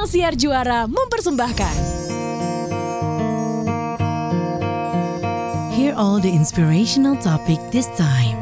Ruang 0.00 0.16
Siar 0.16 0.32
Juara 0.32 0.88
mempersembahkan. 0.88 1.76
Hear 5.76 5.92
all 5.92 6.16
the 6.16 6.32
inspirational 6.32 7.20
topic 7.20 7.60
this 7.68 7.84
time. 8.00 8.40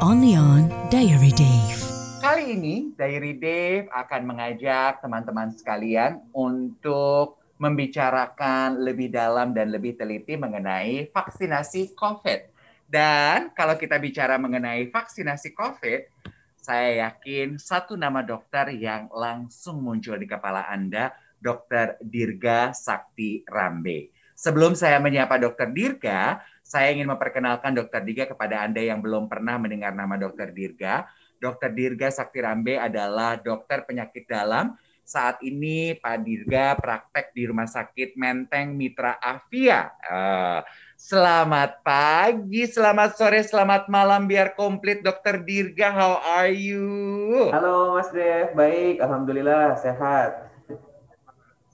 Only 0.00 0.32
on 0.32 0.72
Diary 0.88 1.28
Dave. 1.36 1.76
Kali 2.24 2.56
ini 2.56 2.96
Diary 2.96 3.36
Dave 3.36 3.92
akan 3.92 4.32
mengajak 4.32 5.04
teman-teman 5.04 5.52
sekalian 5.52 6.24
untuk 6.32 7.36
membicarakan 7.60 8.80
lebih 8.80 9.12
dalam 9.12 9.52
dan 9.52 9.76
lebih 9.76 10.00
teliti 10.00 10.40
mengenai 10.40 11.12
vaksinasi 11.12 11.92
COVID. 12.00 12.40
Dan 12.88 13.52
kalau 13.52 13.76
kita 13.76 14.00
bicara 14.00 14.40
mengenai 14.40 14.88
vaksinasi 14.88 15.52
COVID, 15.52 16.32
saya 16.64 17.12
yakin 17.12 17.60
satu 17.60 17.92
nama 17.92 18.24
dokter 18.24 18.72
yang 18.72 19.12
langsung 19.12 19.84
muncul 19.84 20.16
di 20.16 20.24
kepala 20.24 20.64
Anda, 20.64 21.12
Dr. 21.36 22.00
Dirga 22.00 22.72
Sakti 22.72 23.44
Rambe. 23.44 24.08
Sebelum 24.32 24.72
saya 24.72 24.96
menyapa 24.96 25.36
Dr. 25.36 25.68
Dirga, 25.76 26.40
saya 26.64 26.88
ingin 26.96 27.12
memperkenalkan 27.12 27.76
Dr. 27.76 28.00
Dirga 28.00 28.32
kepada 28.32 28.64
Anda 28.64 28.80
yang 28.80 29.04
belum 29.04 29.28
pernah 29.28 29.60
mendengar 29.60 29.92
nama 29.92 30.16
Dr. 30.16 30.56
Dirga. 30.56 31.04
Dr. 31.36 31.68
Dirga 31.76 32.08
Sakti 32.08 32.40
Rambe 32.40 32.80
adalah 32.80 33.36
dokter 33.36 33.84
penyakit 33.84 34.24
dalam. 34.24 34.72
Saat 35.04 35.44
ini 35.44 35.94
Pak 36.00 36.16
Dirga 36.24 36.74
praktek 36.80 37.36
di 37.36 37.44
Rumah 37.44 37.68
Sakit 37.68 38.16
Menteng 38.16 38.72
Mitra 38.72 39.20
Avia. 39.20 39.92
Uh, 40.00 40.60
Selamat 41.04 41.84
pagi, 41.84 42.64
selamat 42.64 43.20
sore, 43.20 43.44
selamat 43.44 43.92
malam 43.92 44.24
biar 44.24 44.56
komplit 44.56 45.04
Dokter 45.04 45.36
Dirga. 45.36 45.92
How 45.92 46.16
are 46.16 46.48
you? 46.48 47.52
Halo 47.52 48.00
Mas 48.00 48.08
Dev, 48.08 48.56
baik, 48.56 49.04
alhamdulillah 49.04 49.76
sehat. 49.76 50.48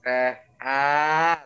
Sehat. 0.03 1.39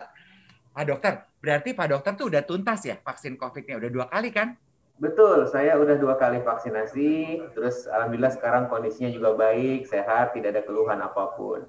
Pak 0.73 0.85
Dokter, 0.89 1.29
berarti 1.37 1.77
Pak 1.77 1.87
Dokter 1.93 2.11
tuh 2.17 2.33
udah 2.33 2.41
tuntas 2.41 2.81
ya 2.89 2.97
vaksin 2.97 3.37
COVID-nya 3.37 3.77
udah 3.77 3.89
dua 3.93 4.05
kali 4.09 4.33
kan? 4.33 4.57
Betul, 4.95 5.43
saya 5.51 5.75
udah 5.75 5.99
dua 5.99 6.15
kali 6.15 6.39
vaksinasi, 6.39 7.43
terus 7.51 7.83
alhamdulillah 7.91 8.31
sekarang 8.31 8.71
kondisinya 8.71 9.11
juga 9.11 9.35
baik, 9.35 9.83
sehat, 9.83 10.31
tidak 10.31 10.55
ada 10.55 10.63
keluhan 10.63 11.03
apa 11.03 11.35
pun. 11.35 11.67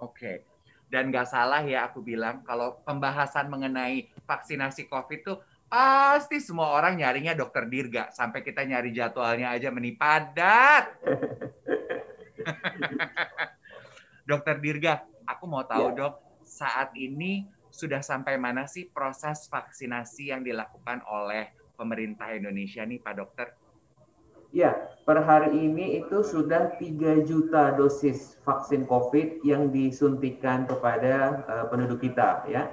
Oke. 0.00 0.48
Dan 0.88 1.12
nggak 1.12 1.28
salah 1.28 1.60
ya 1.64 1.88
aku 1.88 2.00
bilang 2.00 2.40
kalau 2.44 2.80
pembahasan 2.84 3.52
mengenai 3.52 4.08
vaksinasi 4.24 4.88
COVID 4.88 5.20
tuh 5.24 5.40
pasti 5.68 6.40
semua 6.40 6.72
orang 6.72 7.00
nyarinya 7.00 7.32
dokter 7.32 7.64
Dirga. 7.68 8.12
Sampai 8.12 8.44
kita 8.44 8.64
nyari 8.64 8.92
jadwalnya 8.92 9.52
aja 9.52 9.68
menipadat. 9.72 10.84
dokter 14.28 14.56
Dirga, 14.60 15.04
aku 15.24 15.44
mau 15.48 15.64
tahu 15.64 15.92
ya. 15.92 15.96
dok, 15.96 16.14
saat 16.44 16.92
ini 16.96 17.44
sudah 17.72 18.04
sampai 18.04 18.36
mana 18.36 18.68
sih 18.68 18.86
proses 18.92 19.48
vaksinasi 19.48 20.30
yang 20.30 20.44
dilakukan 20.44 21.00
oleh 21.08 21.48
pemerintah 21.74 22.30
Indonesia 22.36 22.84
nih 22.84 23.00
Pak 23.00 23.14
Dokter? 23.16 23.48
Ya, 24.52 24.92
per 25.08 25.24
hari 25.24 25.56
ini 25.56 26.04
itu 26.04 26.20
sudah 26.20 26.76
3 26.76 27.24
juta 27.24 27.72
dosis 27.72 28.36
vaksin 28.44 28.84
COVID 28.84 29.40
yang 29.40 29.72
disuntikan 29.72 30.68
kepada 30.68 31.40
uh, 31.48 31.64
penduduk 31.72 32.04
kita 32.04 32.44
ya, 32.44 32.68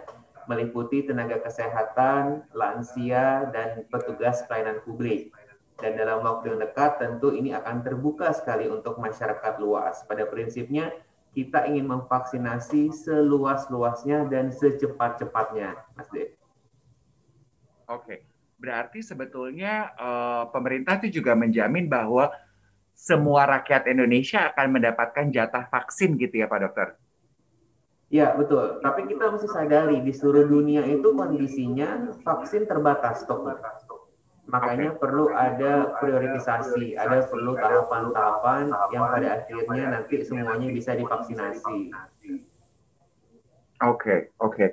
meliputi 0.51 1.07
tenaga 1.07 1.39
kesehatan, 1.39 2.43
lansia 2.51 3.47
dan 3.55 3.87
petugas 3.87 4.43
pelayanan 4.51 4.83
publik. 4.83 5.31
Dan 5.79 5.95
dalam 5.95 6.19
waktu 6.27 6.51
yang 6.51 6.59
dekat 6.59 6.99
tentu 6.99 7.31
ini 7.31 7.55
akan 7.55 7.79
terbuka 7.79 8.35
sekali 8.35 8.67
untuk 8.67 8.99
masyarakat 8.99 9.63
luas. 9.63 10.03
Pada 10.03 10.27
prinsipnya 10.27 10.91
kita 11.33 11.69
ingin 11.69 11.85
memvaksinasi 11.85 12.89
seluas-luasnya 12.89 14.25
dan 14.27 14.49
secepat-cepatnya, 14.49 15.77
Mas 15.93 16.09
Dev. 16.09 16.33
Oke. 17.89 18.25
Berarti 18.59 18.99
sebetulnya 18.99 19.95
uh, 19.95 20.43
pemerintah 20.51 20.99
itu 20.99 21.23
juga 21.23 21.31
menjamin 21.31 21.87
bahwa 21.87 22.27
semua 22.91 23.47
rakyat 23.47 23.87
Indonesia 23.87 24.51
akan 24.51 24.75
mendapatkan 24.75 25.31
jatah 25.31 25.63
vaksin 25.71 26.19
gitu 26.19 26.43
ya 26.43 26.51
Pak 26.51 26.59
Dokter? 26.59 26.87
Ya 28.09 28.33
betul, 28.35 28.81
tapi 28.81 29.05
kita 29.05 29.31
mesti 29.31 29.47
sadari 29.47 30.01
di 30.01 30.11
seluruh 30.11 30.49
dunia 30.49 30.81
itu 30.83 31.13
kondisinya 31.13 32.19
vaksin 32.25 32.65
terbatas 32.65 33.23
stoknya. 33.23 33.61
Makanya 34.49 34.97
okay. 34.97 34.99
perlu 34.99 35.25
ada 35.29 35.73
prioritisasi, 36.01 36.97
ada 36.97 37.21
perlu 37.29 37.53
tahapan-tahapan 37.53 38.73
yang 38.89 39.05
pada 39.05 39.27
akhirnya 39.37 39.85
nanti 39.93 40.25
semuanya 40.25 40.67
bisa 40.73 40.97
divaksinasi. 40.97 41.93
Oke, 41.93 42.33
okay, 43.85 44.19
oke. 44.41 44.55
Okay. 44.57 44.69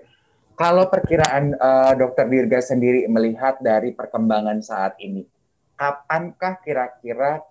Kalau 0.56 0.88
perkiraan 0.88 1.52
uh, 1.60 1.92
Dokter 1.92 2.24
Dirga 2.24 2.64
sendiri 2.64 3.04
melihat 3.12 3.60
dari 3.60 3.92
perkembangan 3.92 4.64
saat 4.64 4.96
ini, 5.04 5.28
kapankah 5.76 6.64
kira-kira 6.64 7.44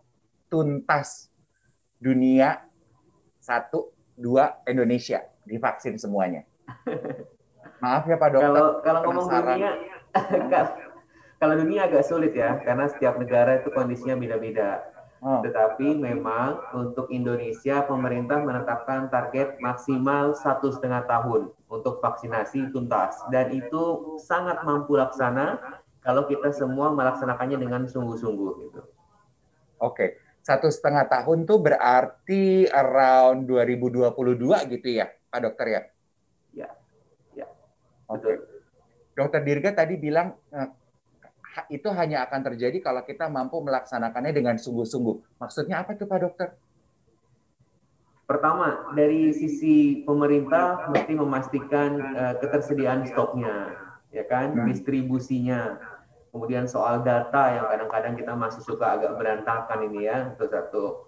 tuntas 0.49 1.29
dunia 2.01 2.65
satu 3.37 3.93
dua 4.17 4.57
Indonesia 4.65 5.21
divaksin 5.45 6.01
semuanya? 6.01 6.41
Maaf 7.85 8.09
ya 8.09 8.17
Pak 8.17 8.29
Dokter. 8.33 8.49
Kalau 8.49 8.67
kalau 8.81 8.99
ngomong 9.05 9.27
dunia, 9.29 9.71
kalau 11.37 11.55
dunia 11.59 11.87
agak 11.87 12.07
sulit 12.07 12.33
ya, 12.33 12.59
karena 12.63 12.87
setiap 12.87 13.19
negara 13.19 13.59
itu 13.59 13.69
kondisinya 13.73 14.15
beda-beda 14.15 14.95
Oh. 15.25 15.41
Tetapi 15.41 15.97
memang 15.97 16.61
untuk 16.77 17.09
Indonesia 17.09 17.81
pemerintah 17.81 18.45
menetapkan 18.45 19.09
target 19.09 19.57
maksimal 19.57 20.37
satu 20.37 20.69
setengah 20.69 21.01
tahun 21.09 21.49
untuk 21.65 21.97
vaksinasi 21.97 22.69
tuntas 22.69 23.17
dan 23.33 23.49
itu 23.49 24.15
sangat 24.21 24.61
mampu 24.61 24.93
laksana 24.93 25.57
kalau 26.05 26.29
kita 26.29 26.53
semua 26.53 26.93
melaksanakannya 26.93 27.57
dengan 27.57 27.89
sungguh-sungguh 27.89 28.51
gitu. 28.69 28.81
Oke, 29.81 30.21
satu 30.45 30.69
setengah 30.69 31.09
tahun 31.09 31.49
tuh 31.49 31.57
berarti 31.57 32.69
around 32.69 33.49
2022 33.49 34.05
gitu 34.77 34.87
ya, 34.93 35.09
Pak 35.09 35.39
Dokter 35.41 35.67
ya? 35.73 35.81
Ya, 36.53 36.69
ya. 37.33 37.47
Oke. 38.13 38.45
Dokter 39.17 39.41
Dirga 39.41 39.73
tadi 39.73 39.97
bilang 39.97 40.37
eh, 40.53 40.69
itu 41.71 41.87
hanya 41.95 42.27
akan 42.27 42.41
terjadi 42.51 42.83
kalau 42.83 43.01
kita 43.07 43.31
mampu 43.31 43.63
melaksanakannya 43.63 44.35
dengan 44.35 44.55
sungguh-sungguh. 44.59 45.39
Maksudnya 45.39 45.83
apa 45.83 45.95
tuh 45.95 46.07
Pak 46.07 46.19
Dokter? 46.19 46.49
Pertama, 48.25 48.91
dari 48.97 49.29
sisi 49.31 50.01
pemerintah 50.01 50.89
mesti 50.89 51.13
memastikan 51.13 52.01
uh, 52.17 52.35
ketersediaan 52.41 53.05
stoknya, 53.05 53.77
ya 54.09 54.25
kan, 54.25 54.57
hmm. 54.57 54.65
distribusinya. 54.73 55.77
Kemudian 56.33 56.65
soal 56.67 57.05
data 57.05 57.53
yang 57.53 57.69
kadang-kadang 57.69 58.13
kita 58.17 58.33
masih 58.33 58.65
suka 58.65 58.97
agak 58.97 59.15
berantakan 59.15 59.87
ini 59.87 60.09
ya, 60.09 60.33
itu 60.33 60.45
satu. 60.49 61.05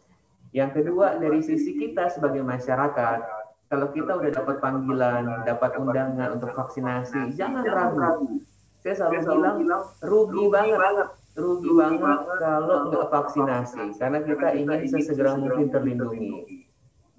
Yang 0.54 0.80
kedua, 0.80 1.18
dari 1.20 1.42
sisi 1.42 1.76
kita 1.76 2.08
sebagai 2.14 2.46
masyarakat, 2.46 3.20
kalau 3.68 3.92
kita 3.92 4.14
udah 4.14 4.32
dapat 4.32 4.56
panggilan, 4.64 5.44
dapat 5.44 5.76
undangan 5.76 6.40
untuk 6.40 6.54
vaksinasi, 6.56 7.36
jangan 7.36 7.66
ragu 7.66 8.40
saya 8.82 8.94
selalu, 8.96 9.14
saya 9.14 9.22
selalu 9.26 9.52
bilang 9.64 9.84
rugi 10.06 10.46
banget, 10.54 10.78
banget. 10.80 11.08
Rugi 11.38 11.72
banget 11.78 12.20
kalau 12.42 12.78
nggak 12.90 13.06
vaksinasi 13.14 13.84
karena 14.02 14.20
kita 14.26 14.48
ingin 14.58 14.80
sesegera 14.90 15.32
mungkin 15.38 15.68
terlindungi. 15.70 16.30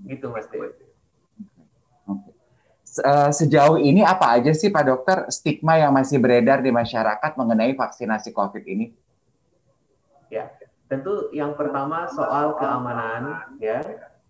gitu 0.06 0.30
mas 0.30 0.46
Dev. 0.46 0.70
Eh, 2.98 3.30
sejauh 3.30 3.78
ini 3.78 4.02
apa 4.02 4.38
aja 4.38 4.50
sih 4.50 4.72
Pak 4.72 4.84
Dokter 4.86 5.18
stigma 5.30 5.78
yang 5.78 5.94
masih 5.94 6.18
beredar 6.18 6.64
di 6.64 6.72
masyarakat 6.74 7.36
mengenai 7.38 7.76
vaksinasi 7.78 8.34
COVID 8.34 8.64
ini? 8.66 8.90
Ya, 10.32 10.50
tentu 10.90 11.30
yang 11.30 11.54
pertama 11.54 12.10
soal 12.10 12.58
keamanan 12.58 13.54
ya, 13.62 13.80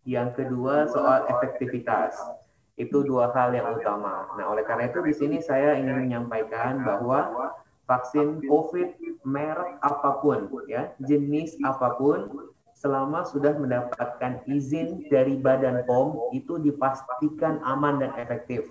yang 0.04 0.36
kedua 0.36 0.90
soal 0.90 1.26
efektivitas. 1.32 2.18
Itu 2.78 3.02
dua 3.02 3.34
hal 3.34 3.50
yang 3.52 3.74
utama. 3.74 4.30
Nah, 4.38 4.54
oleh 4.54 4.62
karena 4.62 4.86
itu 4.86 5.02
di 5.02 5.14
sini 5.14 5.36
saya 5.42 5.74
ingin 5.74 6.08
menyampaikan 6.08 6.78
bahwa 6.86 7.52
vaksin 7.90 8.38
COVID 8.46 9.20
merek 9.26 9.82
apa 9.82 10.22
pun 10.22 10.46
ya, 10.70 10.94
jenis 11.02 11.58
apa 11.66 11.98
pun 11.98 12.48
selama 12.78 13.26
sudah 13.26 13.58
mendapatkan 13.58 14.46
izin 14.46 15.10
dari 15.10 15.34
Badan 15.34 15.82
POM 15.82 16.30
itu 16.30 16.62
dipastikan 16.62 17.58
aman 17.66 17.98
dan 17.98 18.14
efektif. 18.14 18.70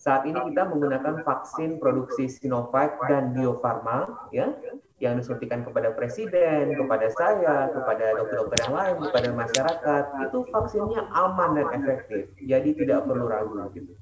Saat 0.00 0.24
ini 0.24 0.40
kita 0.48 0.64
menggunakan 0.64 1.20
vaksin 1.20 1.76
produksi 1.76 2.24
Sinovac 2.24 2.96
dan 3.04 3.36
Bio 3.36 3.60
Farma 3.60 4.08
ya 4.32 4.48
yang 4.96 5.20
disuntikan 5.20 5.60
kepada 5.60 5.92
presiden, 5.92 6.72
kepada 6.72 7.12
saya, 7.12 7.68
kepada 7.68 8.16
dokter-dokter 8.16 8.58
yang 8.64 8.74
lain, 8.80 8.94
kepada 8.96 9.28
masyarakat, 9.36 10.04
itu 10.24 10.38
vaksinnya 10.48 11.04
aman 11.12 11.50
dan 11.52 11.68
efektif. 11.76 12.32
Jadi 12.40 12.80
tidak 12.80 13.04
perlu 13.04 13.28
ragu 13.28 13.60
gitu. 13.76 13.92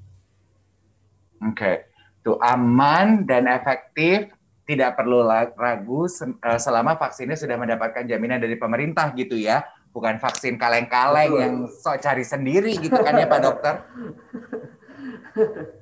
Oke. 1.43 1.55
Okay. 1.55 1.75
Itu 2.23 2.39
aman 2.39 3.27
dan 3.27 3.51
efektif, 3.51 4.31
tidak 4.63 4.95
perlu 4.95 5.27
ragu 5.59 6.07
eh, 6.07 6.59
selama 6.63 6.95
vaksinnya 6.95 7.35
sudah 7.35 7.59
mendapatkan 7.59 8.07
jaminan 8.07 8.39
dari 8.39 8.55
pemerintah 8.55 9.11
gitu 9.19 9.35
ya 9.35 9.67
bukan 9.89 10.21
vaksin 10.21 10.55
kaleng-kaleng 10.61 11.33
yang 11.33 11.53
sok 11.65 11.97
cari 11.99 12.21
sendiri 12.21 12.77
gitu 12.79 12.95
kan 13.03 13.19
ya 13.19 13.27
Pak 13.27 13.41
Dokter. 13.43 13.75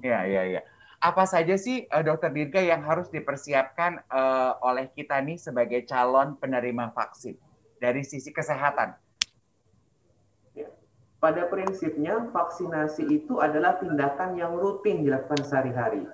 Ya, 0.00 0.24
ya, 0.24 0.42
ya. 0.48 0.62
Apa 1.04 1.28
saja 1.28 1.60
sih 1.60 1.84
uh, 1.92 2.00
Dokter 2.00 2.32
Dirga 2.32 2.64
yang 2.64 2.80
harus 2.80 3.12
dipersiapkan 3.12 4.00
uh, 4.08 4.56
oleh 4.64 4.88
kita 4.96 5.20
nih 5.20 5.36
sebagai 5.36 5.84
calon 5.84 6.40
penerima 6.40 6.96
vaksin 6.96 7.36
dari 7.76 8.00
sisi 8.00 8.32
kesehatan? 8.32 8.96
Ya. 10.56 10.72
Pada 11.20 11.44
prinsipnya 11.52 12.32
vaksinasi 12.32 13.04
itu 13.12 13.36
adalah 13.44 13.76
tindakan 13.76 14.40
yang 14.40 14.56
rutin 14.56 15.04
dilakukan 15.04 15.44
sehari-hari. 15.44 16.08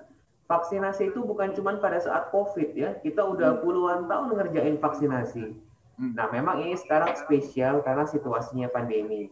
Vaksinasi 0.51 1.15
itu 1.15 1.23
bukan 1.23 1.55
cuma 1.55 1.79
pada 1.79 2.03
saat 2.03 2.27
COVID 2.35 2.75
ya, 2.75 2.99
kita 2.99 3.23
udah 3.23 3.55
hmm. 3.55 3.61
puluhan 3.63 4.11
tahun 4.11 4.35
ngerjain 4.35 4.75
vaksinasi. 4.83 5.55
Hmm. 5.95 6.11
Nah, 6.19 6.27
memang 6.27 6.59
ini 6.67 6.75
sekarang 6.75 7.15
spesial 7.15 7.79
karena 7.87 8.03
situasinya 8.03 8.67
pandemi. 8.67 9.31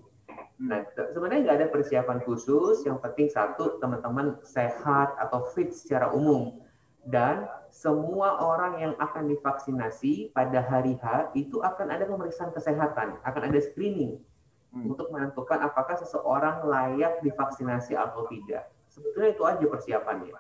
Nah, 0.60 0.84
sebenarnya 0.92 1.42
nggak 1.48 1.58
ada 1.64 1.68
persiapan 1.72 2.20
khusus. 2.28 2.84
Yang 2.84 3.00
penting 3.00 3.28
satu, 3.32 3.80
teman-teman 3.80 4.36
sehat 4.44 5.16
atau 5.16 5.48
fit 5.56 5.72
secara 5.72 6.12
umum. 6.12 6.60
Dan 7.08 7.48
semua 7.72 8.44
orang 8.44 8.76
yang 8.84 8.94
akan 9.00 9.32
divaksinasi 9.32 10.36
pada 10.36 10.60
hari 10.60 11.00
H 11.00 11.32
itu 11.32 11.64
akan 11.64 11.96
ada 11.96 12.04
pemeriksaan 12.04 12.52
kesehatan, 12.52 13.24
akan 13.24 13.42
ada 13.48 13.60
screening 13.64 14.20
hmm. 14.76 14.92
untuk 14.92 15.08
menentukan 15.16 15.64
apakah 15.64 15.96
seseorang 15.96 16.68
layak 16.68 17.24
divaksinasi 17.24 17.96
atau 17.96 18.28
tidak. 18.28 18.68
Sebetulnya 18.92 19.32
itu 19.32 19.44
aja 19.48 19.66
persiapannya. 19.66 20.36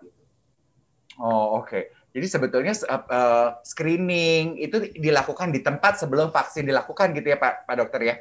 Oh, 1.15 1.63
oke. 1.63 1.67
Okay. 1.67 1.83
Jadi 2.09 2.25
sebetulnya 2.25 2.73
uh, 2.89 3.61
screening 3.61 4.57
itu 4.57 4.91
dilakukan 4.97 5.53
di 5.53 5.61
tempat 5.61 6.01
sebelum 6.01 6.33
vaksin 6.33 6.65
dilakukan 6.65 7.13
gitu 7.13 7.29
ya 7.29 7.37
Pak 7.37 7.69
Pak 7.69 7.75
Dokter 7.77 8.01
ya? 8.01 8.15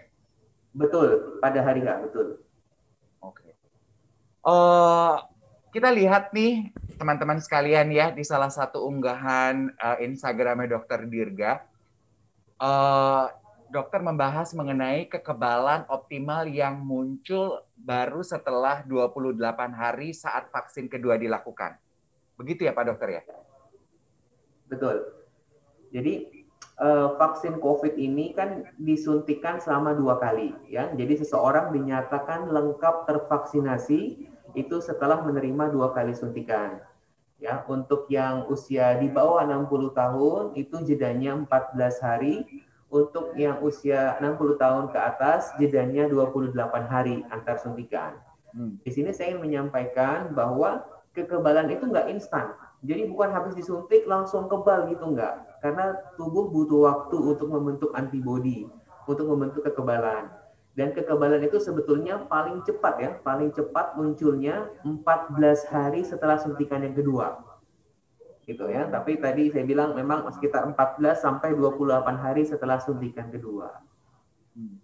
Betul, 0.78 1.42
pada 1.42 1.58
hari 1.66 1.82
H, 1.82 2.06
betul. 2.06 2.38
Oke. 3.18 3.42
Okay. 3.42 3.52
Uh, 4.46 4.54
eh, 4.54 5.16
kita 5.74 5.90
lihat 5.90 6.30
nih 6.30 6.70
teman-teman 6.94 7.42
sekalian 7.42 7.90
ya 7.90 8.14
di 8.14 8.22
salah 8.22 8.48
satu 8.48 8.86
unggahan 8.86 9.74
uh, 9.74 9.98
Instagramnya 9.98 10.78
Dokter 10.78 11.02
Dirga. 11.10 11.66
Uh, 12.62 13.26
dokter 13.68 14.00
membahas 14.00 14.54
mengenai 14.56 15.06
kekebalan 15.10 15.84
optimal 15.92 16.48
yang 16.48 16.80
muncul 16.80 17.60
baru 17.76 18.24
setelah 18.24 18.80
28 18.86 19.36
hari 19.74 20.16
saat 20.16 20.48
vaksin 20.48 20.88
kedua 20.88 21.20
dilakukan. 21.20 21.76
Begitu 22.38 22.64
ya 22.64 22.72
Pak 22.72 22.84
Dokter 22.86 23.20
ya? 23.20 23.22
Betul. 24.70 25.04
Jadi 25.90 26.37
uh, 26.78 27.14
vaksin 27.18 27.58
COVID 27.58 27.98
ini 27.98 28.32
kan 28.32 28.64
disuntikan 28.78 29.58
selama 29.58 29.94
dua 29.94 30.16
kali, 30.18 30.54
ya. 30.70 30.90
Jadi 30.94 31.22
seseorang 31.22 31.74
dinyatakan 31.74 32.48
lengkap 32.48 33.06
tervaksinasi 33.10 34.30
itu 34.56 34.76
setelah 34.80 35.20
menerima 35.22 35.74
dua 35.74 35.92
kali 35.92 36.14
suntikan. 36.14 36.80
Ya, 37.38 37.62
untuk 37.70 38.10
yang 38.10 38.50
usia 38.50 38.98
di 38.98 39.06
bawah 39.06 39.46
60 39.46 39.94
tahun 39.94 40.58
itu 40.58 40.82
jedanya 40.82 41.38
14 41.38 42.02
hari, 42.02 42.42
untuk 42.90 43.30
yang 43.38 43.62
usia 43.62 44.18
60 44.18 44.58
tahun 44.58 44.90
ke 44.90 44.98
atas 44.98 45.54
jedanya 45.54 46.10
28 46.10 46.50
hari 46.90 47.22
antar 47.30 47.62
suntikan. 47.62 48.18
Hmm. 48.50 48.82
Di 48.82 48.90
sini 48.90 49.14
saya 49.14 49.38
ingin 49.38 49.44
menyampaikan 49.46 50.34
bahwa 50.34 50.82
kekebalan 51.14 51.70
itu 51.70 51.86
nggak 51.86 52.10
instan. 52.10 52.58
Jadi 52.82 53.06
bukan 53.06 53.30
habis 53.30 53.54
disuntik 53.54 54.02
langsung 54.10 54.50
kebal 54.50 54.90
gitu 54.90 55.14
nggak 55.14 55.47
karena 55.58 55.94
tubuh 56.14 56.50
butuh 56.50 56.86
waktu 56.86 57.16
untuk 57.18 57.48
membentuk 57.50 57.90
antibodi, 57.94 58.70
untuk 59.06 59.26
membentuk 59.26 59.66
kekebalan. 59.66 60.30
Dan 60.78 60.94
kekebalan 60.94 61.42
itu 61.42 61.58
sebetulnya 61.58 62.22
paling 62.30 62.62
cepat 62.62 62.94
ya, 63.02 63.10
paling 63.26 63.50
cepat 63.50 63.98
munculnya 63.98 64.70
14 64.86 65.66
hari 65.66 66.06
setelah 66.06 66.38
suntikan 66.38 66.86
yang 66.86 66.94
kedua. 66.94 67.42
Gitu 68.46 68.62
ya. 68.70 68.86
Tapi 68.86 69.18
tadi 69.18 69.50
saya 69.50 69.66
bilang 69.66 69.98
memang 69.98 70.30
sekitar 70.30 70.62
14 70.70 71.18
sampai 71.18 71.58
28 71.58 72.22
hari 72.22 72.46
setelah 72.46 72.78
suntikan 72.78 73.26
kedua. 73.26 73.82
Hmm. 74.54 74.78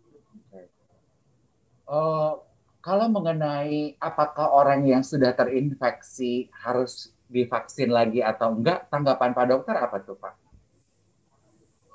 Uh, 1.84 2.42
kalau 2.84 3.06
mengenai 3.12 3.94
apakah 4.02 4.50
orang 4.50 4.88
yang 4.88 5.00
sudah 5.04 5.30
terinfeksi 5.36 6.52
harus 6.64 7.14
divaksin 7.30 7.88
lagi 7.92 8.18
atau 8.20 8.52
enggak, 8.52 8.88
tanggapan 8.92 9.30
Pak 9.32 9.46
Dokter 9.46 9.76
apa 9.78 9.96
tuh 10.02 10.16
Pak? 10.18 10.43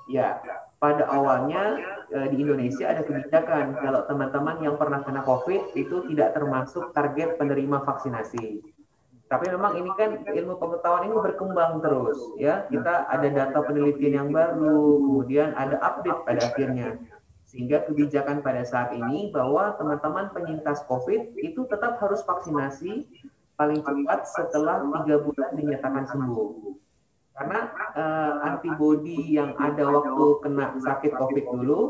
Ya, 0.09 0.41
pada 0.81 1.05
awalnya 1.05 1.77
eh, 2.09 2.27
di 2.33 2.41
Indonesia 2.41 2.89
ada 2.89 3.05
kebijakan 3.05 3.77
kalau 3.77 4.01
teman-teman 4.09 4.57
yang 4.65 4.73
pernah 4.73 5.05
kena 5.05 5.21
COVID 5.21 5.77
itu 5.77 6.01
tidak 6.09 6.33
termasuk 6.33 6.89
target 6.97 7.37
penerima 7.37 7.85
vaksinasi. 7.85 8.57
Tapi 9.29 9.45
memang 9.53 9.77
ini 9.77 9.93
kan 9.93 10.25
ilmu 10.25 10.57
pengetahuan 10.57 11.05
ini 11.05 11.13
berkembang 11.13 11.85
terus, 11.85 12.17
ya. 12.41 12.65
Kita 12.65 13.05
ada 13.05 13.29
data 13.29 13.61
penelitian 13.61 14.25
yang 14.25 14.29
baru, 14.33 14.97
kemudian 15.05 15.53
ada 15.53 15.77
update 15.77 16.25
pada 16.25 16.41
akhirnya. 16.49 16.97
Sehingga 17.45 17.85
kebijakan 17.85 18.41
pada 18.41 18.65
saat 18.65 18.89
ini 18.97 19.29
bahwa 19.29 19.77
teman-teman 19.77 20.33
penyintas 20.33 20.81
COVID 20.89 21.37
itu 21.37 21.61
tetap 21.69 22.01
harus 22.01 22.25
vaksinasi 22.25 23.05
paling 23.53 23.85
cepat 23.85 24.25
setelah 24.25 24.81
tiga 24.81 25.21
bulan 25.21 25.49
dinyatakan 25.53 26.09
sembuh. 26.09 26.49
Karena 27.39 27.71
uh, 27.95 28.33
antibodi 28.43 29.39
yang 29.39 29.55
ada 29.55 29.87
waktu 29.87 30.25
kena 30.43 30.75
sakit 30.75 31.15
COVID 31.15 31.45
dulu, 31.55 31.81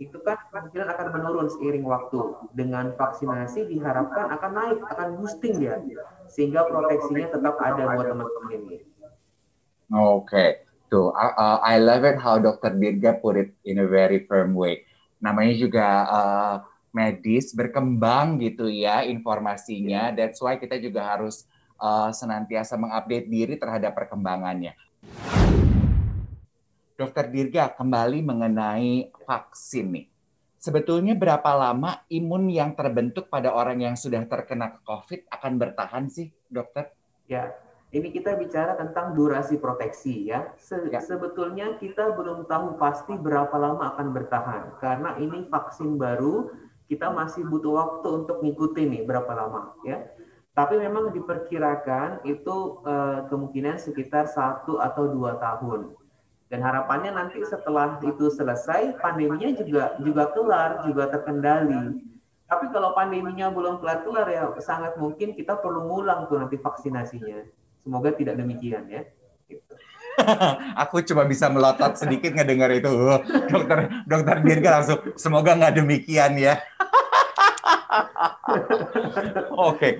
itu 0.00 0.16
kan 0.24 0.40
kemungkinan 0.48 0.88
akan 0.96 1.08
menurun 1.12 1.48
seiring 1.52 1.84
waktu. 1.84 2.48
Dengan 2.56 2.96
vaksinasi 2.96 3.68
diharapkan 3.68 4.32
akan 4.32 4.50
naik, 4.56 4.80
akan 4.88 5.20
boosting 5.20 5.60
dia. 5.60 5.76
Sehingga 6.32 6.64
proteksinya 6.64 7.36
tetap 7.36 7.60
ada 7.60 7.84
buat 7.92 8.06
teman-teman 8.16 8.50
ini. 8.64 8.76
Oke. 9.92 10.24
Okay. 10.24 10.50
Tuh, 10.88 11.12
uh, 11.12 11.60
I 11.60 11.82
love 11.82 12.06
it 12.08 12.16
how 12.16 12.40
Dr. 12.40 12.72
Dirga 12.72 13.20
put 13.20 13.36
it 13.36 13.52
in 13.68 13.84
a 13.84 13.88
very 13.88 14.24
firm 14.24 14.56
way. 14.56 14.88
Namanya 15.20 15.52
juga 15.52 15.86
uh, 16.08 16.56
medis 16.94 17.52
berkembang 17.52 18.40
gitu 18.40 18.72
ya 18.72 19.04
informasinya. 19.04 20.16
That's 20.16 20.40
why 20.40 20.56
kita 20.56 20.80
juga 20.80 21.02
harus 21.02 21.44
uh, 21.82 22.14
senantiasa 22.14 22.78
mengupdate 22.78 23.26
diri 23.26 23.54
terhadap 23.58 23.92
perkembangannya. 23.98 24.72
Dokter 26.94 27.26
Dirga, 27.26 27.74
kembali 27.74 28.22
mengenai 28.22 29.10
vaksin 29.26 29.98
nih. 29.98 30.06
Sebetulnya 30.62 31.18
berapa 31.18 31.50
lama 31.50 32.06
imun 32.06 32.46
yang 32.46 32.70
terbentuk 32.78 33.26
pada 33.26 33.50
orang 33.50 33.82
yang 33.82 33.98
sudah 33.98 34.22
terkena 34.30 34.78
COVID 34.86 35.26
akan 35.26 35.52
bertahan 35.58 36.06
sih, 36.06 36.30
dokter? 36.46 36.94
Ya, 37.26 37.50
ini 37.90 38.14
kita 38.14 38.38
bicara 38.38 38.78
tentang 38.78 39.10
durasi 39.18 39.58
proteksi 39.58 40.30
ya. 40.30 40.54
Se 40.54 40.86
ya. 40.86 41.02
Sebetulnya 41.02 41.82
kita 41.82 42.14
belum 42.14 42.46
tahu 42.46 42.78
pasti 42.78 43.18
berapa 43.18 43.58
lama 43.58 43.98
akan 43.98 44.14
bertahan 44.14 44.62
karena 44.78 45.18
ini 45.18 45.50
vaksin 45.50 45.98
baru, 45.98 46.54
kita 46.86 47.10
masih 47.10 47.42
butuh 47.42 47.74
waktu 47.74 48.22
untuk 48.22 48.38
ngikutin 48.38 48.86
nih 48.94 49.02
berapa 49.02 49.34
lama 49.34 49.74
ya. 49.82 49.98
Tapi 50.54 50.78
memang 50.78 51.10
diperkirakan 51.10 52.22
itu 52.22 52.78
uh, 52.86 53.26
kemungkinan 53.26 53.82
sekitar 53.82 54.30
satu 54.30 54.78
atau 54.78 55.10
dua 55.10 55.42
tahun. 55.42 56.03
Dan 56.52 56.60
harapannya 56.60 57.10
nanti 57.16 57.40
setelah 57.42 57.98
itu 58.04 58.28
selesai, 58.28 59.00
pandeminya 59.00 59.50
juga 59.56 59.96
juga 59.98 60.28
kelar, 60.30 60.84
juga 60.84 61.08
terkendali. 61.08 61.98
Tapi 62.44 62.68
kalau 62.70 62.92
pandeminya 62.92 63.48
belum 63.48 63.80
kelar-kelar 63.80 64.28
ya 64.28 64.52
sangat 64.60 65.00
mungkin 65.00 65.32
kita 65.32 65.56
perlu 65.58 65.88
ngulang 65.88 66.28
tuh 66.28 66.38
nanti 66.38 66.60
vaksinasinya. 66.60 67.48
Semoga 67.80 68.12
tidak 68.12 68.36
demikian 68.36 68.86
ya. 68.92 69.02
Gitu. 69.48 69.72
Aku 70.84 71.02
cuma 71.02 71.26
bisa 71.26 71.50
melotot 71.50 71.96
sedikit 71.98 72.36
ngedengar 72.36 72.70
itu. 72.70 72.92
Dokter 73.52 74.04
Dokter 74.04 74.36
Dirga 74.44 74.70
langsung 74.80 75.00
semoga 75.16 75.56
nggak 75.56 75.80
demikian 75.80 76.36
ya. 76.38 76.60
Oke. 79.56 79.56
okay. 79.56 79.92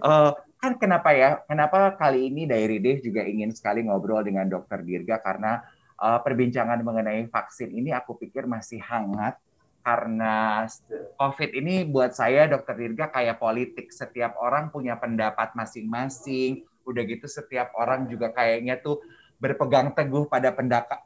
Uh, 0.00 0.32
kan 0.60 0.76
kenapa 0.76 1.12
ya? 1.16 1.40
Kenapa 1.48 1.96
kali 1.96 2.32
ini 2.32 2.44
Diary 2.48 2.80
Dave 2.80 3.00
juga 3.00 3.24
ingin 3.24 3.52
sekali 3.52 3.84
ngobrol 3.84 4.24
dengan 4.24 4.48
Dokter 4.48 4.84
Dirga 4.84 5.20
karena 5.20 5.64
uh, 6.00 6.18
perbincangan 6.24 6.80
mengenai 6.80 7.28
vaksin 7.28 7.70
ini 7.70 7.92
aku 7.92 8.16
pikir 8.16 8.48
masih 8.48 8.80
hangat 8.80 9.36
karena 9.80 10.68
COVID 11.16 11.50
ini 11.56 11.88
buat 11.88 12.12
saya 12.12 12.44
Dokter 12.44 12.76
Dirga 12.76 13.08
kayak 13.08 13.40
politik. 13.40 13.88
Setiap 13.88 14.36
orang 14.36 14.68
punya 14.68 15.00
pendapat 15.00 15.56
masing-masing. 15.56 16.68
Udah 16.84 17.02
gitu 17.08 17.24
setiap 17.24 17.72
orang 17.76 18.04
juga 18.08 18.28
kayaknya 18.32 18.76
tuh 18.80 19.00
berpegang 19.40 19.96
teguh 19.96 20.28
pada 20.28 20.52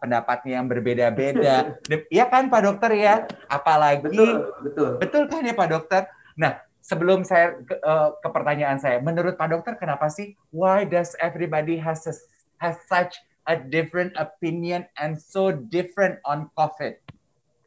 pendapatnya 0.03 0.59
yang 0.59 0.67
berbeda-beda. 0.67 1.79
Iya 2.15 2.27
kan 2.27 2.51
Pak 2.51 2.63
Dokter 2.67 2.91
ya? 2.99 3.15
Apalagi 3.47 4.11
betul, 4.11 4.35
betul. 4.67 4.91
Betul 4.99 5.23
kan 5.31 5.47
ya 5.47 5.55
Pak 5.55 5.69
Dokter? 5.71 6.03
Nah, 6.35 6.59
sebelum 6.83 7.23
saya 7.23 7.55
ke, 7.63 7.79
uh, 7.79 8.19
ke 8.19 8.29
pertanyaan 8.35 8.83
saya, 8.83 8.99
menurut 8.99 9.39
Pak 9.39 9.55
Dokter 9.55 9.79
kenapa 9.79 10.11
sih 10.11 10.35
why 10.51 10.83
does 10.83 11.15
everybody 11.23 11.79
has 11.79 12.11
a, 12.11 12.15
has 12.59 12.75
such 12.91 13.23
a 13.45 13.57
different 13.57 14.17
opinion 14.17 14.89
and 14.97 15.21
so 15.21 15.53
different 15.53 16.21
on 16.25 16.49
COVID? 16.57 16.97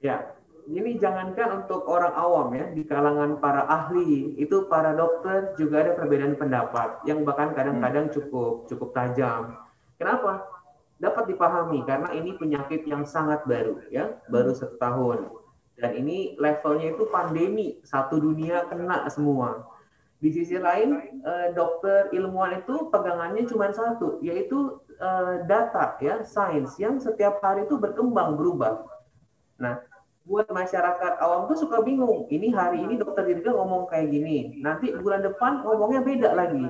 Ya, 0.02 0.38
ini 0.68 1.00
jangankan 1.00 1.64
untuk 1.64 1.88
orang 1.88 2.14
awam 2.14 2.52
ya, 2.54 2.66
di 2.76 2.84
kalangan 2.84 3.40
para 3.40 3.64
ahli, 3.66 4.36
itu 4.36 4.68
para 4.68 4.92
dokter 4.94 5.56
juga 5.56 5.86
ada 5.86 5.92
perbedaan 5.96 6.36
pendapat 6.36 7.02
yang 7.08 7.24
bahkan 7.24 7.56
kadang-kadang 7.56 8.12
cukup 8.12 8.68
cukup 8.68 8.92
tajam. 8.92 9.56
Kenapa? 9.96 10.44
Dapat 10.98 11.30
dipahami 11.30 11.86
karena 11.86 12.10
ini 12.12 12.34
penyakit 12.36 12.84
yang 12.90 13.06
sangat 13.06 13.46
baru 13.46 13.80
ya, 13.94 14.18
baru 14.28 14.52
satu 14.52 14.76
tahun. 14.82 15.30
Dan 15.78 15.94
ini 15.94 16.34
levelnya 16.42 16.98
itu 16.98 17.06
pandemi, 17.14 17.78
satu 17.86 18.18
dunia 18.18 18.66
kena 18.66 19.06
semua. 19.14 19.77
Di 20.18 20.34
sisi 20.34 20.58
lain, 20.58 20.98
eh, 21.22 21.48
dokter 21.54 22.10
ilmuwan 22.10 22.66
itu 22.66 22.90
pegangannya 22.90 23.46
cuma 23.46 23.70
satu, 23.70 24.18
yaitu 24.26 24.82
eh, 24.98 25.46
data 25.46 25.94
ya, 26.02 26.26
sains 26.26 26.74
yang 26.82 26.98
setiap 26.98 27.38
hari 27.46 27.70
itu 27.70 27.78
berkembang 27.78 28.34
berubah. 28.34 28.82
Nah, 29.62 29.78
buat 30.26 30.50
masyarakat 30.50 31.22
awam 31.22 31.46
tuh 31.48 31.58
suka 31.62 31.86
bingung. 31.86 32.26
Ini 32.28 32.50
hari 32.52 32.82
ini 32.82 32.98
dokter 32.98 33.30
Dirga 33.30 33.54
ngomong 33.54 33.88
kayak 33.94 34.10
gini, 34.10 34.58
nanti 34.60 34.92
bulan 34.92 35.22
depan 35.22 35.62
ngomongnya 35.64 36.02
beda 36.02 36.30
lagi. 36.34 36.66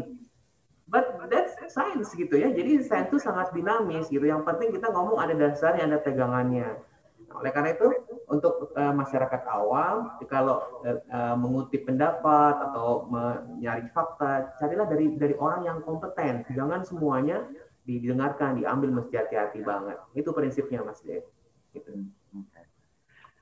But 0.88 1.28
that's 1.28 1.56
science 1.72 2.16
gitu 2.16 2.36
ya. 2.36 2.48
Jadi 2.52 2.84
sains 2.84 3.12
itu 3.12 3.20
sangat 3.20 3.52
dinamis 3.52 4.08
gitu. 4.08 4.24
Yang 4.24 4.48
penting 4.48 4.76
kita 4.76 4.88
ngomong 4.92 5.20
ada 5.20 5.36
dasarnya, 5.36 5.84
ada 5.88 6.00
pegangannya. 6.00 6.80
Oleh 7.28 7.52
karena 7.52 7.76
itu 7.76 7.88
untuk 8.32 8.72
uh, 8.76 8.94
masyarakat 8.96 9.42
awam 9.52 10.16
kalau 10.32 10.84
uh, 10.84 11.36
mengutip 11.36 11.84
pendapat 11.84 12.56
atau 12.72 13.08
mencari 13.12 13.88
fakta, 13.92 14.56
carilah 14.58 14.88
dari 14.88 15.12
dari 15.16 15.36
orang 15.36 15.68
yang 15.68 15.78
kompeten. 15.84 16.48
Jangan 16.56 16.88
semuanya 16.88 17.44
didengarkan, 17.88 18.60
diambil 18.60 19.04
mesti 19.04 19.16
hati-hati 19.16 19.64
banget. 19.64 20.00
Itu 20.16 20.36
prinsipnya 20.36 20.84
Mas 20.84 21.00
Dev. 21.04 21.24
Gitu. 21.72 22.08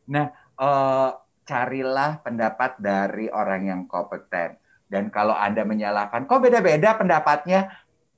Nah, 0.06 0.30
uh, 0.62 1.18
carilah 1.46 2.22
pendapat 2.22 2.78
dari 2.78 3.30
orang 3.30 3.70
yang 3.70 3.82
kompeten. 3.90 4.58
Dan 4.86 5.10
kalau 5.10 5.34
Anda 5.34 5.66
menyalahkan, 5.66 6.30
kok 6.30 6.46
beda-beda 6.46 6.94
pendapatnya? 6.94 7.74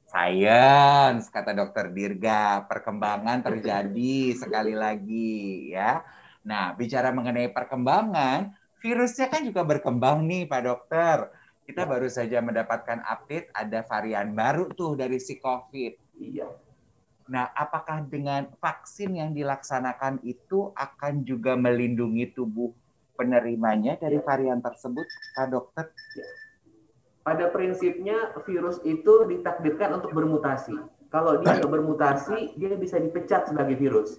Science, 0.08 1.28
kata 1.28 1.52
dokter 1.52 1.92
Dirga, 1.92 2.64
perkembangan 2.64 3.44
terjadi 3.44 4.32
sekali 4.40 4.72
lagi 4.72 5.68
ya. 5.76 6.00
Nah, 6.48 6.72
bicara 6.80 7.12
mengenai 7.12 7.52
perkembangan, 7.52 8.56
virusnya 8.80 9.28
kan 9.28 9.44
juga 9.44 9.68
berkembang 9.68 10.24
nih 10.24 10.48
Pak 10.48 10.62
Dokter. 10.64 11.28
Kita 11.68 11.84
baru 11.84 12.08
saja 12.08 12.40
mendapatkan 12.40 13.04
update 13.04 13.52
ada 13.52 13.84
varian 13.84 14.32
baru 14.32 14.72
tuh 14.72 14.96
dari 14.96 15.20
si 15.20 15.44
COVID. 15.44 15.94
Iya. 16.24 16.56
Nah, 17.28 17.52
apakah 17.52 18.08
dengan 18.08 18.48
vaksin 18.64 19.20
yang 19.20 19.36
dilaksanakan 19.36 20.24
itu 20.24 20.72
akan 20.72 21.28
juga 21.28 21.60
melindungi 21.60 22.32
tubuh 22.32 22.72
penerimanya 23.20 24.00
dari 24.00 24.24
varian 24.24 24.64
tersebut, 24.64 25.04
Pak 25.36 25.48
Dokter? 25.52 25.92
Ya 26.16 26.47
pada 27.28 27.52
prinsipnya 27.52 28.32
virus 28.48 28.80
itu 28.88 29.28
ditakdirkan 29.28 30.00
untuk 30.00 30.16
bermutasi. 30.16 30.80
Kalau 31.12 31.44
dia 31.44 31.60
bermutasi, 31.60 32.56
dia 32.56 32.72
bisa 32.80 32.96
dipecat 33.04 33.52
sebagai 33.52 33.76
virus. 33.76 34.16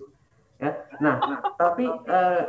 Ya. 0.61 0.77
Nah, 1.01 1.17
tapi 1.57 1.89
uh, 1.89 2.45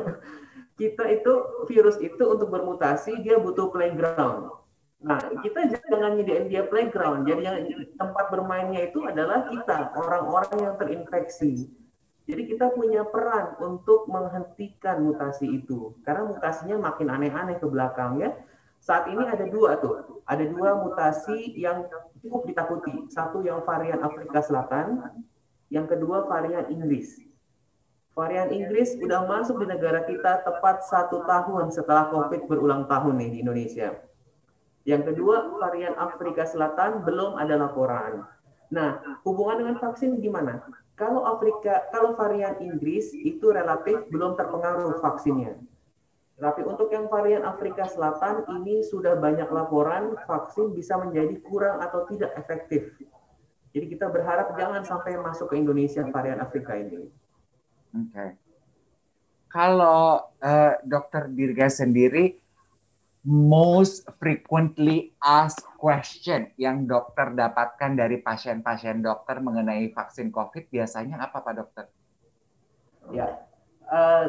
kita 0.80 1.04
itu 1.12 1.32
virus 1.68 2.00
itu 2.00 2.24
untuk 2.24 2.48
bermutasi 2.48 3.20
dia 3.20 3.36
butuh 3.36 3.68
playground. 3.68 4.64
Nah, 5.04 5.20
kita 5.44 5.68
jangan 5.68 6.16
nyediain 6.16 6.48
dia 6.48 6.64
playground. 6.64 7.28
Jadi 7.28 7.42
yang 7.44 7.60
tempat 8.00 8.32
bermainnya 8.32 8.88
itu 8.88 9.04
adalah 9.04 9.44
kita, 9.44 9.92
orang-orang 9.92 10.56
yang 10.56 10.74
terinfeksi. 10.80 11.68
Jadi 12.24 12.48
kita 12.48 12.72
punya 12.72 13.04
peran 13.04 13.60
untuk 13.60 14.08
menghentikan 14.08 15.04
mutasi 15.04 15.60
itu. 15.60 15.92
Karena 16.06 16.32
mutasinya 16.32 16.80
makin 16.80 17.12
aneh-aneh 17.12 17.60
ke 17.60 17.66
belakang 17.68 18.16
ya 18.24 18.32
saat 18.82 19.06
ini 19.06 19.22
ada 19.22 19.46
dua 19.46 19.78
tuh, 19.78 20.26
ada 20.26 20.42
dua 20.42 20.74
mutasi 20.82 21.54
yang 21.54 21.86
cukup 22.18 22.50
ditakuti. 22.50 23.06
Satu 23.14 23.38
yang 23.46 23.62
varian 23.62 24.02
Afrika 24.02 24.42
Selatan, 24.42 25.06
yang 25.70 25.86
kedua 25.86 26.26
varian 26.26 26.66
Inggris. 26.66 27.22
Varian 28.18 28.50
Inggris 28.50 28.98
udah 28.98 29.22
masuk 29.30 29.62
di 29.62 29.70
negara 29.70 30.02
kita 30.02 30.42
tepat 30.42 30.82
satu 30.90 31.22
tahun 31.30 31.70
setelah 31.70 32.10
COVID 32.10 32.50
berulang 32.50 32.90
tahun 32.90 33.22
nih 33.22 33.30
di 33.30 33.38
Indonesia. 33.46 34.02
Yang 34.82 35.14
kedua 35.14 35.46
varian 35.62 35.94
Afrika 35.94 36.42
Selatan 36.42 37.06
belum 37.06 37.38
ada 37.38 37.54
laporan. 37.54 38.26
Nah, 38.74 38.98
hubungan 39.22 39.62
dengan 39.62 39.78
vaksin 39.78 40.18
gimana? 40.18 40.58
Kalau 40.98 41.22
Afrika, 41.22 41.86
kalau 41.94 42.18
varian 42.18 42.58
Inggris 42.58 43.14
itu 43.14 43.46
relatif 43.46 44.10
belum 44.10 44.34
terpengaruh 44.34 44.98
vaksinnya 44.98 45.54
tapi 46.42 46.66
untuk 46.66 46.90
yang 46.90 47.06
varian 47.06 47.46
Afrika 47.46 47.86
Selatan 47.86 48.42
ini 48.58 48.82
sudah 48.82 49.14
banyak 49.14 49.46
laporan 49.46 50.18
vaksin 50.26 50.74
bisa 50.74 50.98
menjadi 50.98 51.38
kurang 51.46 51.78
atau 51.78 52.02
tidak 52.10 52.34
efektif. 52.34 52.98
Jadi 53.70 53.86
kita 53.86 54.10
berharap 54.10 54.58
jangan 54.58 54.82
sampai 54.82 55.22
masuk 55.22 55.54
ke 55.54 55.62
Indonesia 55.62 56.02
varian 56.10 56.42
Afrika 56.42 56.74
ini. 56.74 57.06
Oke. 57.94 58.10
Okay. 58.10 58.30
Kalau 59.54 60.26
uh, 60.42 60.74
Dokter 60.82 61.30
Dirga 61.30 61.70
sendiri, 61.70 62.34
most 63.22 64.02
frequently 64.18 65.14
asked 65.22 65.62
question 65.78 66.50
yang 66.58 66.90
dokter 66.90 67.30
dapatkan 67.30 67.94
dari 67.94 68.18
pasien-pasien 68.18 68.98
dokter 68.98 69.38
mengenai 69.38 69.94
vaksin 69.94 70.34
COVID 70.34 70.72
biasanya 70.74 71.22
apa 71.22 71.38
Pak 71.38 71.54
Dokter? 71.54 71.86
Ya, 73.14 73.46
uh, 73.86 74.26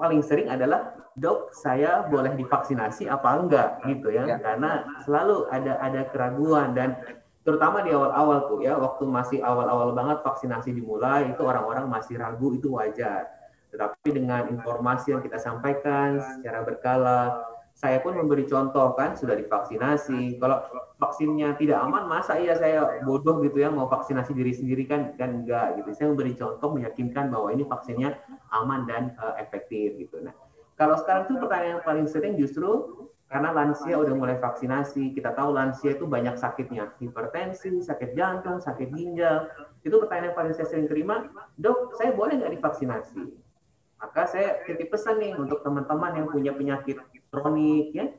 paling 0.00 0.24
sering 0.24 0.48
adalah 0.48 0.96
dok 1.20 1.52
saya 1.52 2.08
boleh 2.08 2.32
divaksinasi 2.40 3.04
apa 3.04 3.28
enggak 3.36 3.68
gitu 3.84 4.08
ya, 4.08 4.24
ya. 4.24 4.40
karena 4.40 4.88
selalu 5.04 5.44
ada 5.52 5.76
ada 5.84 6.08
keraguan 6.08 6.72
dan 6.72 6.96
terutama 7.44 7.84
di 7.84 7.92
awal-awal 7.92 8.48
tuh 8.48 8.64
ya 8.64 8.80
waktu 8.80 9.04
masih 9.04 9.38
awal-awal 9.44 9.92
banget 9.92 10.24
vaksinasi 10.24 10.72
dimulai 10.72 11.28
itu 11.28 11.44
orang-orang 11.44 11.84
masih 11.92 12.16
ragu 12.16 12.56
itu 12.56 12.72
wajar 12.72 13.28
tetapi 13.70 14.08
dengan 14.08 14.48
informasi 14.48 15.12
yang 15.12 15.22
kita 15.22 15.36
sampaikan 15.36 16.18
secara 16.40 16.64
berkala 16.64 17.50
saya 17.80 17.96
pun 18.04 18.12
memberi 18.12 18.44
contoh 18.44 18.92
kan 18.92 19.16
sudah 19.16 19.32
divaksinasi. 19.40 20.36
Kalau 20.36 20.60
vaksinnya 21.00 21.56
tidak 21.56 21.80
aman, 21.80 22.04
masa 22.12 22.36
iya 22.36 22.52
saya 22.52 23.00
bodoh 23.08 23.40
gitu 23.40 23.56
ya 23.56 23.72
mau 23.72 23.88
vaksinasi 23.88 24.36
diri 24.36 24.52
sendiri 24.52 24.84
kan 24.84 25.16
kan 25.16 25.40
enggak 25.40 25.80
gitu. 25.80 25.96
Saya 25.96 26.12
memberi 26.12 26.36
contoh 26.36 26.76
meyakinkan 26.76 27.32
bahwa 27.32 27.48
ini 27.56 27.64
vaksinnya 27.64 28.20
aman 28.54 28.86
dan 28.86 29.14
uh, 29.18 29.34
efektif 29.38 29.96
gitu. 29.98 30.20
Nah, 30.22 30.34
kalau 30.74 30.98
sekarang 31.00 31.28
tuh 31.30 31.38
pertanyaan 31.38 31.78
yang 31.78 31.84
paling 31.84 32.06
sering 32.06 32.34
justru 32.38 33.06
karena 33.30 33.54
lansia 33.54 33.94
udah 33.94 34.10
mulai 34.10 34.36
vaksinasi, 34.42 35.14
kita 35.14 35.30
tahu 35.38 35.54
lansia 35.54 35.94
itu 35.94 36.02
banyak 36.02 36.34
sakitnya, 36.34 36.90
hipertensi, 36.98 37.78
sakit 37.78 38.18
jantung, 38.18 38.58
sakit 38.58 38.90
ginjal. 38.90 39.46
Itu 39.86 40.02
pertanyaan 40.02 40.34
yang 40.34 40.36
paling 40.36 40.54
saya 40.58 40.66
sering 40.66 40.90
terima, 40.90 41.30
dok, 41.54 41.94
saya 41.94 42.10
boleh 42.10 42.42
nggak 42.42 42.58
divaksinasi? 42.58 43.30
Maka 44.02 44.26
saya 44.26 44.66
titip 44.66 44.90
pesan 44.90 45.22
nih 45.22 45.38
untuk 45.38 45.62
teman-teman 45.62 46.18
yang 46.18 46.26
punya 46.26 46.50
penyakit 46.56 46.98
kronik 47.30 47.94
ya 47.94 48.10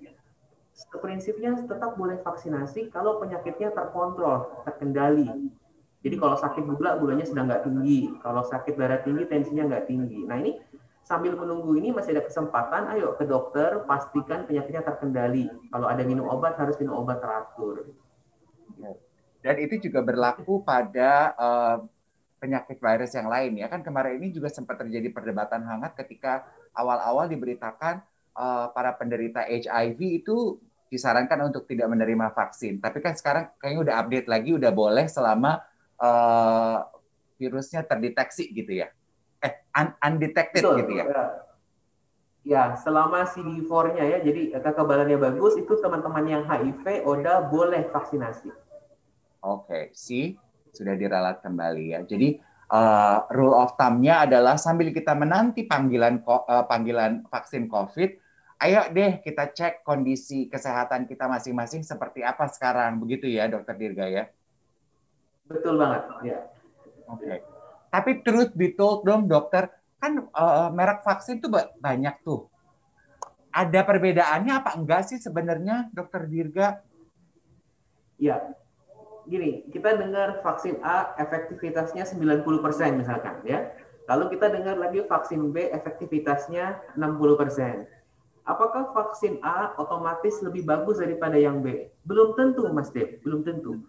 prinsipnya 1.02 1.56
tetap 1.68 2.00
boleh 2.00 2.20
vaksinasi 2.24 2.90
kalau 2.90 3.20
penyakitnya 3.20 3.76
terkontrol, 3.76 4.64
terkendali. 4.66 5.52
Jadi 6.02 6.16
kalau 6.18 6.34
sakit 6.34 6.66
gula, 6.66 6.98
gulanya 6.98 7.26
sedang 7.26 7.46
nggak 7.46 7.66
tinggi. 7.66 8.10
Kalau 8.26 8.42
sakit 8.42 8.74
darah 8.74 9.06
tinggi, 9.06 9.24
tensinya 9.30 9.70
nggak 9.70 9.86
tinggi. 9.86 10.26
Nah 10.26 10.38
ini 10.42 10.58
sambil 11.06 11.38
menunggu 11.38 11.78
ini 11.78 11.94
masih 11.94 12.18
ada 12.18 12.26
kesempatan, 12.26 12.90
ayo 12.98 13.14
ke 13.18 13.26
dokter, 13.30 13.86
pastikan 13.86 14.50
penyakitnya 14.50 14.82
terkendali. 14.82 15.46
Kalau 15.70 15.86
ada 15.86 16.02
minum 16.02 16.26
obat, 16.26 16.58
harus 16.58 16.74
minum 16.82 16.98
obat 16.98 17.22
teratur. 17.22 17.86
Dan 19.42 19.56
itu 19.58 19.90
juga 19.90 20.06
berlaku 20.06 20.62
pada 20.62 21.34
uh, 21.38 21.78
penyakit 22.42 22.82
virus 22.82 23.14
yang 23.14 23.30
lain 23.30 23.62
ya 23.62 23.70
kan 23.70 23.86
kemarin 23.86 24.18
ini 24.18 24.34
juga 24.34 24.50
sempat 24.50 24.82
terjadi 24.82 25.14
perdebatan 25.14 25.62
hangat 25.62 25.94
ketika 25.94 26.42
awal-awal 26.74 27.30
diberitakan 27.30 28.02
uh, 28.34 28.74
para 28.74 28.98
penderita 28.98 29.46
HIV 29.46 30.26
itu 30.26 30.58
disarankan 30.92 31.48
untuk 31.48 31.70
tidak 31.72 31.88
menerima 31.88 32.36
vaksin. 32.36 32.84
Tapi 32.84 33.00
kan 33.00 33.16
sekarang 33.16 33.48
kayaknya 33.62 33.80
udah 33.88 33.96
update 34.04 34.28
lagi, 34.28 34.52
udah 34.52 34.72
boleh 34.76 35.08
selama 35.08 35.64
uh, 36.02 36.90
virusnya 37.38 37.86
terdeteksi 37.86 38.50
gitu 38.52 38.82
ya. 38.82 38.90
Eh, 39.42 39.54
un 39.78 39.94
undetected 40.02 40.62
Betul, 40.62 40.76
gitu 40.86 40.94
ya. 41.02 41.06
ya. 41.06 41.26
Ya, 42.42 42.64
selama 42.74 43.22
CD4-nya 43.30 44.02
ya, 44.02 44.18
jadi 44.26 44.58
kekebalannya 44.58 45.14
bagus, 45.22 45.62
itu 45.62 45.78
teman-teman 45.78 46.26
yang 46.26 46.44
HIV 46.50 47.06
udah 47.06 47.46
boleh 47.54 47.86
vaksinasi. 47.94 48.50
Oke, 48.50 49.70
okay. 49.70 49.84
see, 49.94 50.42
sudah 50.74 50.98
diralat 50.98 51.38
kembali 51.46 51.94
ya. 51.94 52.02
Jadi 52.02 52.42
uh, 52.74 53.30
rule 53.30 53.54
of 53.54 53.78
thumb-nya 53.78 54.26
adalah 54.26 54.58
sambil 54.58 54.90
kita 54.90 55.14
menanti 55.14 55.70
panggilan 55.70 56.26
uh, 56.26 56.66
panggilan 56.66 57.30
vaksin 57.30 57.70
COVID, 57.70 58.10
ayo 58.66 58.90
deh 58.90 59.22
kita 59.22 59.54
cek 59.54 59.86
kondisi 59.86 60.50
kesehatan 60.50 61.06
kita 61.06 61.30
masing-masing 61.30 61.86
seperti 61.86 62.26
apa 62.26 62.50
sekarang. 62.50 62.98
Begitu 62.98 63.30
ya, 63.30 63.54
Dokter 63.54 63.78
Dirga 63.78 64.10
ya? 64.10 64.26
Betul 65.52 65.76
banget, 65.78 66.04
ya. 66.24 66.40
Oke. 67.12 67.28
Okay. 67.28 67.38
Tapi 67.92 68.12
truth 68.24 68.56
be 68.56 68.72
told 68.72 69.04
dong, 69.04 69.28
dokter, 69.28 69.68
kan 70.00 70.32
uh, 70.32 70.72
merek 70.72 71.04
vaksin 71.04 71.44
tuh 71.44 71.52
banyak 71.78 72.16
tuh. 72.24 72.48
Ada 73.52 73.84
perbedaannya 73.84 74.64
apa 74.64 74.80
enggak 74.80 75.12
sih 75.12 75.20
sebenarnya, 75.20 75.92
Dokter 75.92 76.24
Dirga? 76.24 76.80
Ya, 78.16 78.56
gini, 79.28 79.68
kita 79.76 80.00
dengar 80.00 80.40
vaksin 80.40 80.80
A 80.80 81.12
efektivitasnya 81.20 82.08
90% 82.08 82.48
misalkan 82.96 83.44
ya. 83.44 83.76
Lalu 84.08 84.40
kita 84.40 84.50
dengar 84.50 84.80
lagi 84.80 85.04
vaksin 85.04 85.52
B 85.52 85.68
efektivitasnya 85.68 86.80
60%. 86.96 87.88
Apakah 88.48 88.96
vaksin 88.96 89.38
A 89.46 89.78
otomatis 89.78 90.42
lebih 90.42 90.66
bagus 90.66 90.98
daripada 90.98 91.38
yang 91.38 91.62
B? 91.62 91.92
Belum 92.08 92.34
tentu, 92.34 92.66
Mas 92.74 92.90
Dev, 92.90 93.22
belum 93.22 93.46
tentu. 93.46 93.84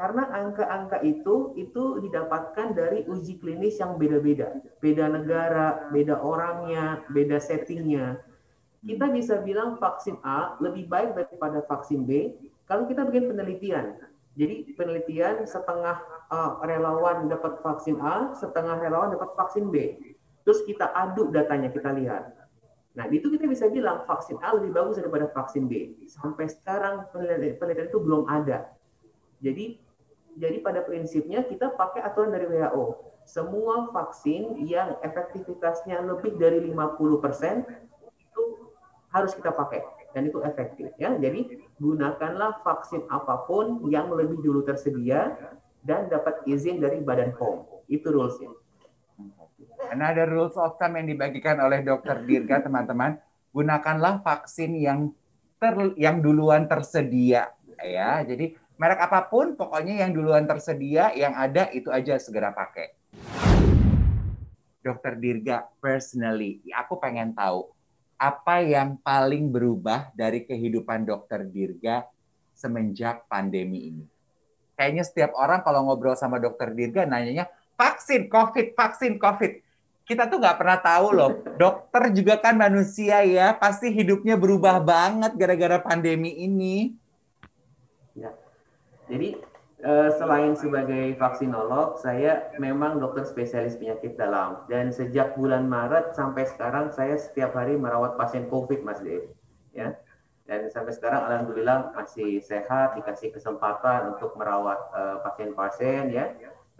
Karena 0.00 0.32
angka-angka 0.32 1.04
itu 1.04 1.52
itu 1.60 2.00
didapatkan 2.00 2.72
dari 2.72 3.04
uji 3.04 3.36
klinis 3.36 3.76
yang 3.84 4.00
beda-beda. 4.00 4.48
Beda 4.80 5.12
negara, 5.12 5.92
beda 5.92 6.24
orangnya, 6.24 7.04
beda 7.12 7.36
settingnya. 7.36 8.16
Kita 8.80 9.12
bisa 9.12 9.44
bilang 9.44 9.76
vaksin 9.76 10.16
A 10.24 10.56
lebih 10.56 10.88
baik 10.88 11.12
daripada 11.12 11.60
vaksin 11.68 12.08
B 12.08 12.32
kalau 12.64 12.88
kita 12.88 13.04
bikin 13.12 13.28
penelitian. 13.28 14.00
Jadi 14.40 14.72
penelitian 14.72 15.44
setengah 15.44 16.00
uh, 16.32 16.64
relawan 16.64 17.28
dapat 17.28 17.60
vaksin 17.60 18.00
A, 18.00 18.32
setengah 18.32 18.80
relawan 18.80 19.12
dapat 19.12 19.36
vaksin 19.36 19.68
B. 19.68 20.00
Terus 20.48 20.64
kita 20.64 20.96
aduk 20.96 21.28
datanya, 21.28 21.68
kita 21.68 21.92
lihat. 21.92 22.40
Nah, 22.96 23.04
itu 23.12 23.28
kita 23.28 23.44
bisa 23.44 23.68
bilang 23.68 24.08
vaksin 24.08 24.40
A 24.40 24.56
lebih 24.56 24.72
bagus 24.72 24.96
daripada 24.96 25.28
vaksin 25.28 25.68
B. 25.68 25.92
Sampai 26.08 26.48
sekarang 26.48 27.04
penelitian, 27.12 27.60
penelitian 27.60 27.88
itu 27.92 28.00
belum 28.00 28.24
ada. 28.32 28.72
Jadi 29.44 29.89
jadi 30.38 30.62
pada 30.62 30.86
prinsipnya 30.86 31.42
kita 31.46 31.74
pakai 31.74 32.04
aturan 32.06 32.30
dari 32.30 32.46
WHO. 32.46 33.10
Semua 33.26 33.90
vaksin 33.94 34.62
yang 34.66 34.98
efektivitasnya 35.02 36.02
lebih 36.02 36.34
dari 36.38 36.62
50% 36.66 37.66
itu 38.18 38.42
harus 39.10 39.32
kita 39.34 39.54
pakai 39.54 39.82
dan 40.14 40.26
itu 40.26 40.38
efektif 40.42 40.90
ya. 40.98 41.14
Jadi 41.14 41.62
gunakanlah 41.78 42.62
vaksin 42.62 43.06
apa 43.10 43.46
pun 43.46 43.86
yang 43.90 44.10
lebih 44.10 44.42
dulu 44.42 44.66
tersedia 44.66 45.34
dan 45.86 46.10
dapat 46.10 46.42
izin 46.46 46.82
dari 46.82 47.00
Badan 47.00 47.34
POM. 47.38 47.86
Itu 47.86 48.10
rulesnya. 48.10 48.50
Karena 49.80 50.14
ada 50.14 50.24
rules 50.28 50.54
of 50.54 50.78
thumb 50.78 50.94
yang 50.96 51.08
dibagikan 51.10 51.58
oleh 51.58 51.82
Dokter 51.82 52.22
Dirga 52.22 52.62
teman-teman. 52.62 53.18
Gunakanlah 53.50 54.22
vaksin 54.22 54.78
yang 54.78 55.10
ter, 55.58 55.74
yang 55.98 56.22
duluan 56.22 56.70
tersedia 56.70 57.50
ya. 57.82 58.22
Jadi 58.22 58.54
merek 58.80 58.96
apa 58.96 59.28
pun 59.28 59.52
pokoknya 59.60 60.00
yang 60.00 60.16
duluan 60.16 60.48
tersedia 60.48 61.12
yang 61.12 61.36
ada 61.36 61.68
itu 61.68 61.92
aja 61.92 62.16
segera 62.16 62.48
pakai 62.48 62.96
Dokter 64.80 65.20
Dirga 65.20 65.68
personally 65.84 66.64
aku 66.72 66.96
pengen 66.96 67.36
tahu 67.36 67.68
apa 68.16 68.64
yang 68.64 68.96
paling 69.04 69.52
berubah 69.52 70.08
dari 70.16 70.48
kehidupan 70.48 71.04
Dokter 71.04 71.44
Dirga 71.44 72.08
semenjak 72.56 73.28
pandemi 73.28 73.92
ini 73.92 74.08
kayaknya 74.80 75.04
setiap 75.04 75.36
orang 75.36 75.60
kalau 75.60 75.84
ngobrol 75.84 76.16
sama 76.16 76.40
Dokter 76.40 76.72
Dirga 76.72 77.04
nanyanya 77.04 77.52
vaksin 77.76 78.32
COVID 78.32 78.72
vaksin 78.72 79.20
COVID 79.20 79.60
kita 80.08 80.24
tuh 80.26 80.42
nggak 80.42 80.58
pernah 80.58 80.74
tahu 80.82 81.14
loh. 81.14 81.38
Dokter 81.54 82.10
juga 82.10 82.34
kan 82.34 82.58
manusia 82.58 83.22
ya, 83.22 83.54
pasti 83.54 83.94
hidupnya 83.94 84.34
berubah 84.34 84.82
banget 84.82 85.38
gara-gara 85.38 85.78
pandemi 85.78 86.34
ini. 86.34 86.98
Jadi 89.10 89.34
eh, 89.82 90.10
selain 90.14 90.54
sebagai 90.54 91.18
vaksinolog, 91.18 91.98
saya 91.98 92.54
memang 92.62 93.02
dokter 93.02 93.26
spesialis 93.26 93.74
penyakit 93.74 94.14
dalam. 94.14 94.62
Dan 94.70 94.94
sejak 94.94 95.34
bulan 95.34 95.66
Maret 95.66 96.14
sampai 96.14 96.46
sekarang 96.46 96.94
saya 96.94 97.18
setiap 97.18 97.58
hari 97.58 97.74
merawat 97.74 98.14
pasien 98.14 98.46
COVID, 98.46 98.86
Mas 98.86 99.02
Dev. 99.02 99.26
Ya. 99.74 99.98
Dan 100.46 100.66
sampai 100.70 100.94
sekarang 100.94 101.26
alhamdulillah 101.26 101.94
masih 101.94 102.42
sehat, 102.42 102.98
dikasih 102.98 103.34
kesempatan 103.34 104.14
untuk 104.14 104.38
merawat 104.38 104.78
eh, 104.94 105.16
pasien-pasien 105.26 106.14
ya. 106.14 106.30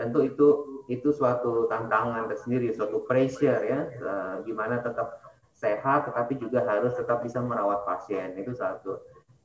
Tentu 0.00 0.24
itu 0.24 0.48
itu 0.88 1.12
suatu 1.12 1.68
tantangan 1.68 2.24
tersendiri, 2.24 2.72
suatu 2.72 3.04
pressure 3.04 3.60
ya, 3.68 3.80
uh, 4.00 4.34
gimana 4.48 4.80
tetap 4.80 5.20
sehat 5.52 6.08
tetapi 6.08 6.40
juga 6.40 6.64
harus 6.64 6.96
tetap 6.96 7.20
bisa 7.20 7.36
merawat 7.44 7.84
pasien. 7.84 8.32
Itu 8.32 8.56
satu. 8.56 8.96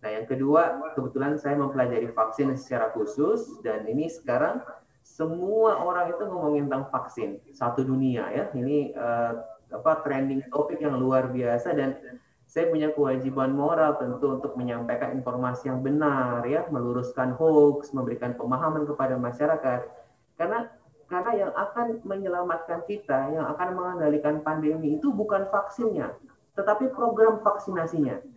Nah, 0.05 0.13
yang 0.21 0.29
kedua, 0.29 0.93
kebetulan 0.93 1.33
saya 1.41 1.57
mempelajari 1.57 2.13
vaksin 2.13 2.53
secara 2.53 2.93
khusus 2.93 3.57
dan 3.65 3.89
ini 3.89 4.05
sekarang 4.05 4.61
semua 5.01 5.81
orang 5.81 6.13
itu 6.13 6.21
ngomongin 6.29 6.69
tentang 6.69 6.93
vaksin 6.93 7.41
satu 7.49 7.81
dunia 7.81 8.29
ya. 8.29 8.45
Ini 8.53 8.93
uh, 8.93 9.41
apa 9.73 10.05
trending 10.05 10.45
topik 10.53 10.77
yang 10.77 11.01
luar 11.01 11.33
biasa 11.33 11.73
dan 11.73 11.97
saya 12.45 12.69
punya 12.69 12.93
kewajiban 12.93 13.57
moral 13.57 13.97
tentu 13.97 14.37
untuk 14.37 14.53
menyampaikan 14.53 15.17
informasi 15.17 15.73
yang 15.73 15.81
benar 15.81 16.45
ya, 16.45 16.69
meluruskan 16.69 17.33
hoax, 17.33 17.89
memberikan 17.89 18.37
pemahaman 18.37 18.85
kepada 18.85 19.17
masyarakat. 19.17 19.89
Karena 20.37 20.69
karena 21.09 21.31
yang 21.33 21.51
akan 21.57 22.05
menyelamatkan 22.05 22.85
kita, 22.85 23.33
yang 23.33 23.49
akan 23.57 23.73
mengendalikan 23.73 24.45
pandemi 24.45 25.01
itu 25.01 25.09
bukan 25.09 25.49
vaksinnya, 25.49 26.13
tetapi 26.53 26.93
program 26.93 27.41
vaksinasinya 27.41 28.34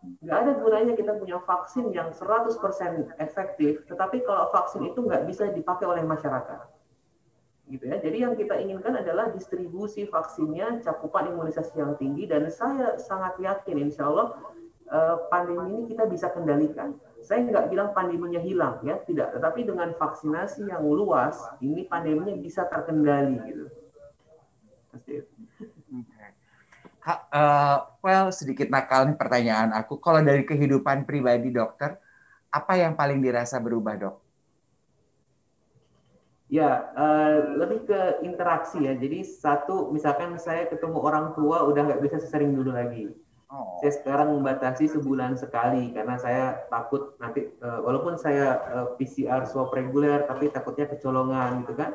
nggak 0.00 0.38
ada 0.40 0.52
gunanya 0.56 0.94
kita 0.96 1.12
punya 1.20 1.36
vaksin 1.44 1.92
yang 1.92 2.08
100% 2.16 2.56
efektif, 3.20 3.84
tetapi 3.84 4.24
kalau 4.24 4.48
vaksin 4.48 4.88
itu 4.88 5.04
nggak 5.04 5.28
bisa 5.28 5.52
dipakai 5.52 5.84
oleh 5.84 6.00
masyarakat. 6.00 6.60
Gitu 7.68 7.84
ya. 7.86 8.00
Jadi 8.00 8.16
yang 8.24 8.34
kita 8.34 8.56
inginkan 8.58 8.96
adalah 8.96 9.28
distribusi 9.30 10.08
vaksinnya, 10.08 10.80
cakupan 10.80 11.30
imunisasi 11.30 11.78
yang 11.78 11.94
tinggi, 12.00 12.24
dan 12.24 12.48
saya 12.48 12.96
sangat 12.96 13.36
yakin 13.38 13.76
insya 13.92 14.08
Allah 14.08 14.40
eh, 14.88 15.16
pandemi 15.28 15.68
ini 15.68 15.80
kita 15.92 16.08
bisa 16.08 16.32
kendalikan. 16.32 16.96
Saya 17.20 17.44
nggak 17.46 17.68
bilang 17.68 17.92
pandeminya 17.92 18.40
hilang 18.40 18.80
ya, 18.82 18.98
tidak. 19.04 19.36
Tetapi 19.36 19.68
dengan 19.68 19.92
vaksinasi 19.94 20.66
yang 20.66 20.82
luas, 20.82 21.36
ini 21.60 21.84
pandeminya 21.84 22.34
bisa 22.40 22.64
terkendali 22.66 23.36
gitu. 23.46 23.68
Pasti 24.90 25.22
uh, 27.30 27.76
well 28.04 28.28
sedikit 28.30 28.68
nakal 28.68 29.06
nih 29.08 29.16
pertanyaan 29.18 29.70
aku. 29.74 29.98
Kalau 29.98 30.20
dari 30.22 30.46
kehidupan 30.46 31.08
pribadi 31.08 31.50
dokter, 31.50 31.96
apa 32.50 32.72
yang 32.76 32.98
paling 32.98 33.22
dirasa 33.22 33.62
berubah 33.62 33.94
dok? 33.96 34.16
Ya, 36.50 36.90
uh, 36.98 37.62
lebih 37.62 37.86
ke 37.86 38.26
interaksi 38.26 38.82
ya. 38.82 38.98
Jadi 38.98 39.22
satu, 39.22 39.94
misalkan 39.94 40.34
saya 40.34 40.66
ketemu 40.66 40.98
orang 40.98 41.30
tua 41.38 41.62
udah 41.62 41.86
nggak 41.86 42.02
bisa 42.02 42.18
sesering 42.18 42.58
dulu 42.58 42.74
lagi. 42.74 43.06
Oh. 43.50 43.78
Saya 43.78 43.94
sekarang 44.02 44.34
membatasi 44.34 44.90
sebulan 44.98 45.38
sekali 45.38 45.94
karena 45.94 46.18
saya 46.18 46.66
takut 46.66 47.14
nanti, 47.22 47.50
uh, 47.62 47.86
walaupun 47.86 48.18
saya 48.18 48.58
uh, 48.66 48.86
PCR 48.98 49.46
swab 49.46 49.70
reguler, 49.70 50.26
tapi 50.26 50.50
takutnya 50.50 50.90
kecolongan 50.90 51.62
gitu 51.62 51.78
kan. 51.78 51.94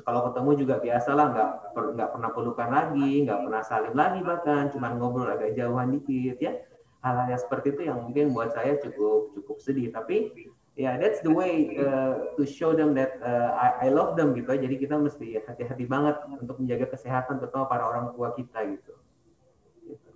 Terus 0.00 0.16
kalau 0.16 0.32
ketemu 0.32 0.50
juga 0.64 0.74
biasalah 0.80 1.26
nggak 1.28 1.50
nggak 1.76 2.08
pernah 2.16 2.30
pelukan 2.32 2.68
lagi, 2.72 3.28
nggak 3.28 3.40
pernah 3.44 3.60
saling 3.60 3.92
lagi 3.92 4.24
bahkan, 4.24 4.72
cuma 4.72 4.96
ngobrol 4.96 5.28
agak 5.28 5.52
jauhan 5.52 5.92
dikit 5.92 6.40
ya. 6.40 6.56
Hal-hal 7.04 7.36
yang 7.36 7.40
seperti 7.44 7.76
itu 7.76 7.82
yang 7.84 8.00
mungkin 8.00 8.32
buat 8.32 8.56
saya 8.56 8.80
cukup 8.80 9.36
cukup 9.36 9.60
sedih. 9.60 9.92
Tapi 9.92 10.48
ya 10.72 10.88
yeah, 10.88 10.94
that's 10.96 11.20
the 11.20 11.28
way 11.28 11.76
uh, 11.84 12.32
to 12.32 12.48
show 12.48 12.72
them 12.72 12.96
that 12.96 13.12
uh, 13.20 13.52
I, 13.60 13.84
I 13.84 13.86
love 13.92 14.16
them 14.16 14.32
gitu. 14.32 14.56
Jadi 14.56 14.80
kita 14.80 14.96
mesti 14.96 15.36
hati-hati 15.44 15.84
banget 15.84 16.16
untuk 16.32 16.56
menjaga 16.56 16.96
kesehatan 16.96 17.36
terutama 17.36 17.68
para 17.68 17.84
orang 17.84 18.16
tua 18.16 18.32
kita 18.32 18.56
gitu. 18.72 18.96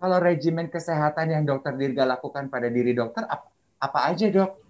Kalau 0.01 0.17
regimen 0.17 0.73
kesehatan 0.73 1.29
yang 1.29 1.45
dokter 1.45 1.77
Dirga 1.77 2.09
lakukan 2.09 2.49
pada 2.49 2.73
diri 2.73 2.97
dokter 2.97 3.29
apa, 3.29 3.53
apa 3.85 3.99
aja 4.09 4.33
dok? 4.33 4.64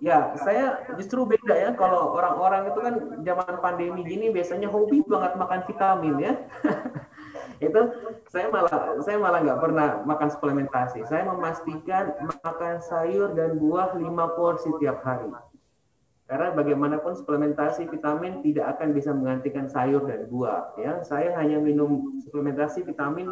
Ya, 0.00 0.36
saya 0.44 0.84
justru 1.00 1.24
beda 1.24 1.54
ya. 1.56 1.70
Kalau 1.72 2.16
orang-orang 2.16 2.68
itu 2.68 2.78
kan 2.84 2.94
zaman 3.24 3.54
pandemi 3.64 4.00
gini 4.04 4.28
biasanya 4.28 4.68
hobi 4.68 5.00
banget 5.08 5.32
makan 5.40 5.60
vitamin 5.64 6.14
ya. 6.20 6.32
itu 7.66 7.80
saya 8.28 8.52
malah 8.52 9.00
saya 9.00 9.16
malah 9.16 9.40
nggak 9.40 9.60
pernah 9.60 9.88
makan 10.04 10.28
suplementasi. 10.28 11.00
Saya 11.08 11.24
memastikan 11.24 12.12
makan 12.44 12.84
sayur 12.84 13.32
dan 13.32 13.56
buah 13.56 13.96
lima 13.96 14.36
porsi 14.36 14.68
tiap 14.82 15.00
hari. 15.00 15.32
Karena 16.26 16.50
bagaimanapun 16.58 17.14
suplementasi 17.14 17.86
vitamin 17.86 18.42
tidak 18.42 18.76
akan 18.76 18.90
bisa 18.90 19.14
menggantikan 19.14 19.70
sayur 19.70 20.04
dan 20.04 20.26
buah. 20.26 20.74
Ya, 20.76 21.00
saya 21.06 21.32
hanya 21.38 21.62
minum 21.62 22.20
suplementasi 22.26 22.82
vitamin 22.84 23.30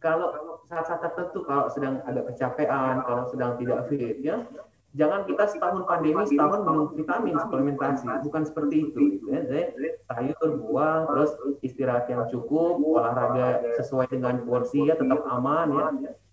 kalau 0.00 0.60
saat-saat 0.64 1.04
tertentu, 1.04 1.44
kalau 1.44 1.68
sedang 1.68 2.00
ada 2.08 2.24
kecapean, 2.24 3.04
kalau 3.04 3.28
sedang 3.28 3.60
tidak 3.60 3.84
fit, 3.92 4.16
ya 4.24 4.48
jangan 4.98 5.22
kita 5.22 5.44
setahun 5.46 5.86
pandemi 5.86 6.22
setahun 6.26 6.60
minum 6.66 6.86
vitamin 6.94 7.34
suplementasi. 7.38 8.06
Bukan 8.26 8.42
seperti 8.42 8.76
itu 8.90 8.98
gitu 9.18 9.26
ya 9.30 9.40
Jadi, 9.46 9.88
sayur 10.10 10.50
buah 10.58 11.06
terus 11.14 11.30
istirahat 11.62 12.10
yang 12.10 12.26
cukup 12.26 12.82
olahraga 12.82 13.62
sesuai 13.78 14.10
dengan 14.10 14.42
porsi 14.42 14.90
ya 14.90 14.98
tetap 14.98 15.22
aman 15.30 15.68
ya. 15.70 15.86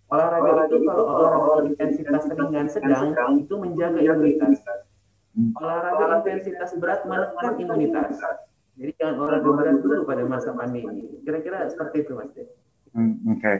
olahraga 0.07 0.71
itu 0.71 0.87
kalau 0.87 1.05
olahraga 1.05 1.53
intensitas 1.69 2.23
ringan 2.33 2.67
sedang 2.71 3.13
itu 3.37 3.53
menjaga 3.59 3.99
imunitas. 4.01 4.57
olahraga 5.37 6.05
intensitas 6.25 6.69
berat 6.81 7.05
menekan 7.05 7.53
imunitas. 7.61 8.17
Jadi 8.77 8.91
jangan 8.97 9.15
olahraga 9.21 9.49
berat 9.53 9.77
dulu 9.85 10.01
pada 10.09 10.23
masa 10.25 10.49
pandemi. 10.57 11.05
Kira-kira 11.21 11.69
seperti 11.69 12.05
itu, 12.05 12.13
Mas. 12.17 12.33
Hmm, 12.97 13.21
Oke. 13.29 13.37
Okay. 13.37 13.57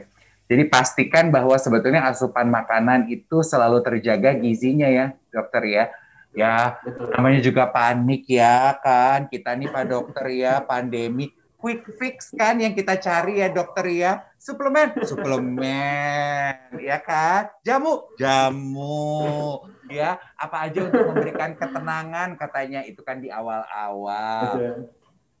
Jadi 0.48 0.64
pastikan 0.64 1.28
bahwa 1.28 1.52
sebetulnya 1.60 2.08
asupan 2.08 2.48
makanan 2.48 3.12
itu 3.12 3.44
selalu 3.44 3.84
terjaga 3.84 4.32
gizinya 4.32 4.88
ya, 4.88 5.12
dokter 5.28 5.62
ya. 5.68 5.84
Ya, 6.32 6.80
Betul. 6.84 7.08
namanya 7.12 7.40
juga 7.44 7.68
panik 7.68 8.24
ya 8.28 8.72
kan. 8.80 9.28
Kita 9.28 9.52
nih 9.52 9.68
Pak 9.68 9.84
Dokter 9.88 10.26
ya, 10.32 10.60
pandemi 10.64 11.32
quick 11.58 11.98
fix 11.98 12.30
kan 12.32 12.62
yang 12.62 12.72
kita 12.72 12.96
cari 12.96 13.42
ya 13.42 13.50
dokter 13.50 13.90
ya. 13.90 14.12
Suplemen, 14.38 15.02
suplemen, 15.02 16.78
ya 16.78 16.98
kan? 17.02 17.50
Jamu, 17.66 18.14
jamu, 18.16 19.66
ya. 19.90 20.16
Apa 20.38 20.70
aja 20.70 20.86
untuk 20.86 21.10
memberikan 21.10 21.58
ketenangan 21.58 22.38
katanya 22.38 22.86
itu 22.86 23.02
kan 23.02 23.18
di 23.18 23.28
awal-awal. 23.28 24.88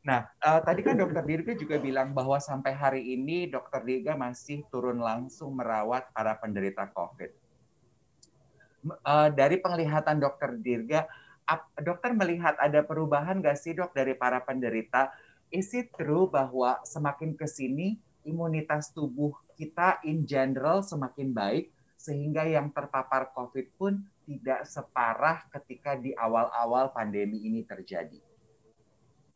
Nah, 0.08 0.24
uh, 0.40 0.64
tadi 0.64 0.80
kan 0.80 0.96
dokter 0.96 1.20
Dirga 1.20 1.52
juga 1.52 1.76
bilang 1.76 2.16
bahwa 2.16 2.40
sampai 2.40 2.72
hari 2.72 3.12
ini 3.12 3.44
dokter 3.44 3.84
Dirga 3.84 4.16
masih 4.16 4.64
turun 4.72 5.04
langsung 5.04 5.52
merawat 5.52 6.08
para 6.16 6.32
penderita 6.40 6.88
COVID. 6.88 7.28
Uh, 9.04 9.28
dari 9.36 9.60
penglihatan 9.60 10.16
dokter 10.16 10.56
Dirga, 10.56 11.04
dokter 11.76 12.16
melihat 12.16 12.56
ada 12.56 12.80
perubahan 12.80 13.44
nggak 13.44 13.60
sih 13.60 13.76
dok 13.76 13.92
dari 13.92 14.16
para 14.16 14.40
penderita 14.40 15.12
is 15.52 15.68
it 15.76 15.92
true 15.92 16.28
bahwa 16.28 16.80
semakin 16.88 17.36
ke 17.36 17.44
sini 17.44 18.00
imunitas 18.24 18.92
tubuh 18.96 19.32
kita 19.60 20.00
in 20.08 20.24
general 20.24 20.80
semakin 20.80 21.36
baik 21.36 21.68
sehingga 22.00 22.48
yang 22.48 22.72
terpapar 22.72 23.28
COVID 23.36 23.76
pun 23.76 24.00
tidak 24.24 24.64
separah 24.64 25.44
ketika 25.52 26.00
di 26.00 26.16
awal-awal 26.16 26.92
pandemi 26.96 27.44
ini 27.44 27.60
terjadi? 27.64 28.20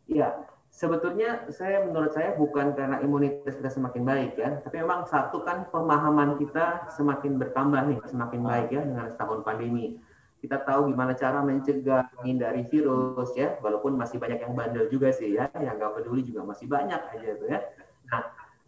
Ya, 0.05 0.37
sebetulnya 0.73 1.47
saya 1.53 1.85
menurut 1.85 2.17
saya 2.17 2.33
bukan 2.35 2.73
karena 2.73 3.05
imunitas 3.05 3.61
kita 3.61 3.69
semakin 3.69 4.03
baik 4.09 4.33
ya, 4.41 4.57
tapi 4.65 4.81
memang 4.81 5.05
satu 5.05 5.45
kan 5.45 5.69
pemahaman 5.69 6.41
kita 6.41 6.89
semakin 6.97 7.37
bertambah 7.37 7.81
nih, 7.93 8.01
semakin 8.09 8.41
baik 8.41 8.69
ya 8.73 8.81
dengan 8.81 9.07
setahun 9.13 9.45
pandemi. 9.45 10.01
Kita 10.41 10.59
tahu 10.67 10.91
gimana 10.91 11.15
cara 11.15 11.39
mencegah 11.45 12.11
menghindari 12.19 12.67
virus 12.67 13.31
ya 13.39 13.55
walaupun 13.63 13.95
masih 13.95 14.19
banyak 14.19 14.43
yang 14.43 14.59
bandel 14.59 14.91
juga 14.91 15.15
sih 15.15 15.39
ya 15.39 15.47
yang 15.55 15.79
nggak 15.79 16.03
peduli 16.03 16.27
juga 16.27 16.43
masih 16.43 16.67
banyak 16.67 16.99
aja 16.99 17.31
tuh 17.39 17.47
ya. 17.47 17.61
Nah 18.11 18.23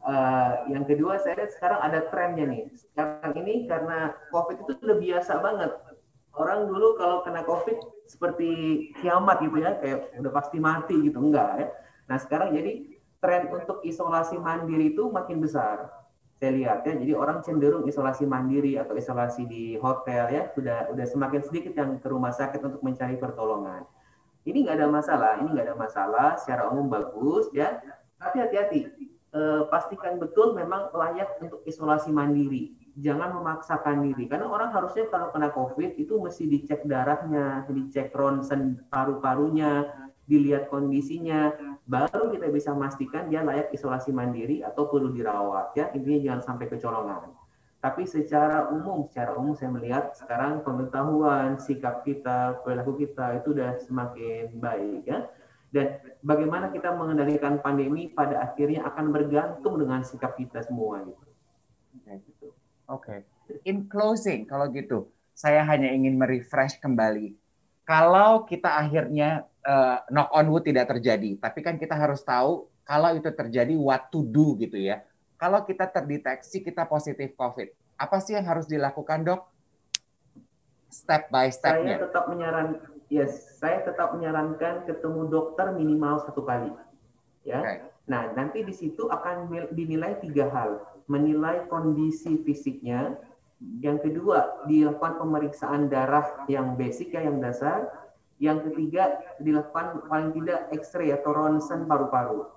uh, 0.06 0.52
yang 0.70 0.86
kedua 0.86 1.18
saya 1.18 1.42
lihat 1.42 1.50
sekarang 1.58 1.80
ada 1.82 2.06
trennya 2.14 2.46
nih. 2.46 2.62
Sekarang 2.78 3.32
ini 3.42 3.66
karena 3.66 4.14
covid 4.30 4.62
itu 4.62 4.78
sudah 4.78 5.02
biasa 5.02 5.32
banget. 5.42 5.72
Orang 6.38 6.70
dulu 6.70 6.94
kalau 6.94 7.26
kena 7.26 7.42
covid 7.42 7.80
seperti 8.06 8.50
kiamat 9.02 9.42
gitu 9.42 9.58
ya 9.58 9.74
kayak 9.82 10.14
udah 10.14 10.30
pasti 10.30 10.62
mati 10.62 10.94
gitu 11.02 11.18
enggak 11.18 11.50
ya 11.58 11.66
nah 12.04 12.20
sekarang 12.20 12.52
jadi 12.52 12.94
tren 13.24 13.48
untuk 13.48 13.80
isolasi 13.80 14.36
mandiri 14.36 14.92
itu 14.92 15.08
makin 15.08 15.40
besar. 15.40 15.88
Saya 16.36 16.52
lihat 16.52 16.84
ya 16.84 16.92
jadi 16.92 17.16
orang 17.16 17.40
cenderung 17.40 17.88
isolasi 17.88 18.28
mandiri 18.28 18.76
atau 18.76 18.92
isolasi 18.92 19.48
di 19.48 19.80
hotel 19.80 20.28
ya 20.28 20.42
sudah 20.52 20.92
sudah 20.92 21.06
semakin 21.08 21.40
sedikit 21.40 21.72
yang 21.72 21.96
ke 21.96 22.08
rumah 22.12 22.36
sakit 22.36 22.60
untuk 22.60 22.84
mencari 22.84 23.16
pertolongan. 23.16 23.88
Ini 24.44 24.68
nggak 24.68 24.76
ada 24.76 24.88
masalah 24.92 25.32
ini 25.40 25.48
nggak 25.56 25.66
ada 25.72 25.76
masalah 25.80 26.28
secara 26.36 26.68
umum 26.68 26.92
bagus 26.92 27.48
ya 27.56 27.80
tapi 28.20 28.44
hati-hati 28.44 28.80
e, 29.32 29.40
pastikan 29.72 30.20
betul 30.20 30.52
memang 30.52 30.92
layak 30.92 31.40
untuk 31.40 31.64
isolasi 31.64 32.12
mandiri. 32.12 32.76
Jangan 33.00 33.40
memaksakan 33.40 34.04
diri 34.04 34.28
karena 34.28 34.52
orang 34.52 34.68
harusnya 34.68 35.08
kalau 35.08 35.32
kena 35.32 35.48
covid 35.48 35.96
itu 35.96 36.20
mesti 36.20 36.44
dicek 36.44 36.84
darahnya 36.84 37.64
dicek 37.72 38.12
ronsen 38.12 38.84
paru-parunya 38.92 39.88
dilihat 40.24 40.72
kondisinya, 40.72 41.52
baru 41.84 42.32
kita 42.32 42.48
bisa 42.48 42.72
memastikan 42.72 43.28
dia 43.28 43.44
layak 43.44 43.68
isolasi 43.76 44.08
mandiri 44.08 44.64
atau 44.64 44.88
perlu 44.88 45.12
dirawat 45.12 45.76
ya. 45.76 45.92
Intinya 45.92 46.20
jangan 46.32 46.42
sampai 46.42 46.66
kecolongan. 46.72 47.22
Tapi 47.84 48.08
secara 48.08 48.72
umum, 48.72 49.04
secara 49.12 49.36
umum 49.36 49.52
saya 49.52 49.68
melihat 49.68 50.16
sekarang 50.16 50.64
pengetahuan, 50.64 51.60
sikap 51.60 52.00
kita, 52.00 52.64
perilaku 52.64 52.96
kita 53.04 53.44
itu 53.44 53.52
sudah 53.52 53.76
semakin 53.84 54.56
baik 54.56 55.04
ya. 55.04 55.28
Dan 55.68 56.00
bagaimana 56.24 56.72
kita 56.72 56.96
mengendalikan 56.96 57.60
pandemi 57.60 58.08
pada 58.08 58.40
akhirnya 58.40 58.88
akan 58.88 59.12
bergantung 59.12 59.76
dengan 59.76 60.00
sikap 60.00 60.32
kita 60.40 60.64
semua 60.64 61.04
gitu. 61.04 61.28
Oke. 62.88 63.26
Okay. 63.44 63.60
In 63.68 63.84
closing 63.84 64.48
kalau 64.48 64.72
gitu, 64.72 65.12
saya 65.36 65.60
hanya 65.68 65.92
ingin 65.92 66.16
merefresh 66.16 66.80
kembali. 66.80 67.36
Kalau 67.84 68.48
kita 68.48 68.80
akhirnya 68.80 69.44
uh, 69.64 70.04
knock 70.12 70.30
on 70.30 70.46
wood 70.52 70.64
tidak 70.64 70.92
terjadi. 70.92 71.40
Tapi 71.40 71.60
kan 71.64 71.80
kita 71.80 71.96
harus 71.96 72.20
tahu 72.22 72.68
kalau 72.84 73.16
itu 73.16 73.32
terjadi 73.32 73.74
what 73.74 74.12
to 74.12 74.22
do 74.28 74.54
gitu 74.60 74.76
ya. 74.76 75.02
Kalau 75.40 75.64
kita 75.66 75.90
terdeteksi 75.90 76.62
kita 76.62 76.86
positif 76.86 77.34
COVID, 77.34 77.68
apa 77.98 78.16
sih 78.22 78.38
yang 78.38 78.46
harus 78.46 78.70
dilakukan 78.70 79.26
dok? 79.26 79.42
Step 80.88 81.26
by 81.26 81.50
stepnya. 81.50 81.98
Saya 81.98 82.04
tetap 82.06 82.24
menyaran, 82.30 82.66
yes, 83.10 83.58
saya 83.58 83.82
tetap 83.82 84.14
menyarankan 84.14 84.86
ketemu 84.86 85.26
dokter 85.26 85.74
minimal 85.74 86.22
satu 86.22 86.46
kali. 86.46 86.70
Ya. 87.42 87.60
Okay. 87.60 87.78
Nah, 88.06 88.30
nanti 88.36 88.62
di 88.62 88.70
situ 88.70 89.10
akan 89.10 89.50
dinilai 89.74 90.22
tiga 90.22 90.46
hal. 90.54 90.86
Menilai 91.10 91.66
kondisi 91.66 92.40
fisiknya, 92.46 93.18
yang 93.80 93.98
kedua 94.00 94.64
dilakukan 94.70 95.18
pemeriksaan 95.18 95.88
darah 95.88 96.46
yang 96.46 96.76
basic 96.78 97.16
ya, 97.16 97.26
yang 97.26 97.42
dasar, 97.42 98.03
yang 98.42 98.62
ketiga, 98.66 99.22
dilakukan 99.38 100.06
paling 100.10 100.34
tidak 100.34 100.70
X-ray 100.74 101.14
atau 101.14 101.30
ronsen 101.30 101.86
paru-paru. 101.86 102.50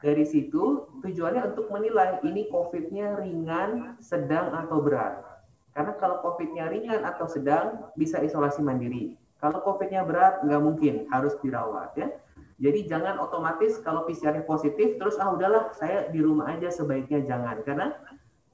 Dari 0.00 0.24
situ 0.28 0.88
tujuannya 1.00 1.56
untuk 1.56 1.72
menilai 1.72 2.20
ini 2.24 2.48
COVID-nya 2.52 3.16
ringan, 3.16 3.96
sedang, 4.00 4.52
atau 4.52 4.80
berat. 4.80 5.24
Karena 5.72 5.96
kalau 5.96 6.20
COVID-nya 6.20 6.68
ringan 6.68 7.02
atau 7.04 7.24
sedang, 7.24 7.88
bisa 7.96 8.20
isolasi 8.20 8.60
mandiri. 8.60 9.16
Kalau 9.40 9.64
COVID-nya 9.64 10.04
berat, 10.04 10.44
nggak 10.44 10.62
mungkin, 10.62 10.94
harus 11.08 11.32
dirawat 11.40 11.96
ya. 11.96 12.12
Jadi 12.60 12.84
jangan 12.84 13.16
otomatis 13.24 13.80
kalau 13.80 14.04
PCR 14.04 14.44
positif, 14.44 15.00
terus 15.00 15.16
ah 15.16 15.32
udahlah 15.32 15.72
saya 15.72 16.12
di 16.12 16.20
rumah 16.20 16.52
aja 16.52 16.68
sebaiknya 16.68 17.24
jangan. 17.24 17.64
Karena 17.64 17.96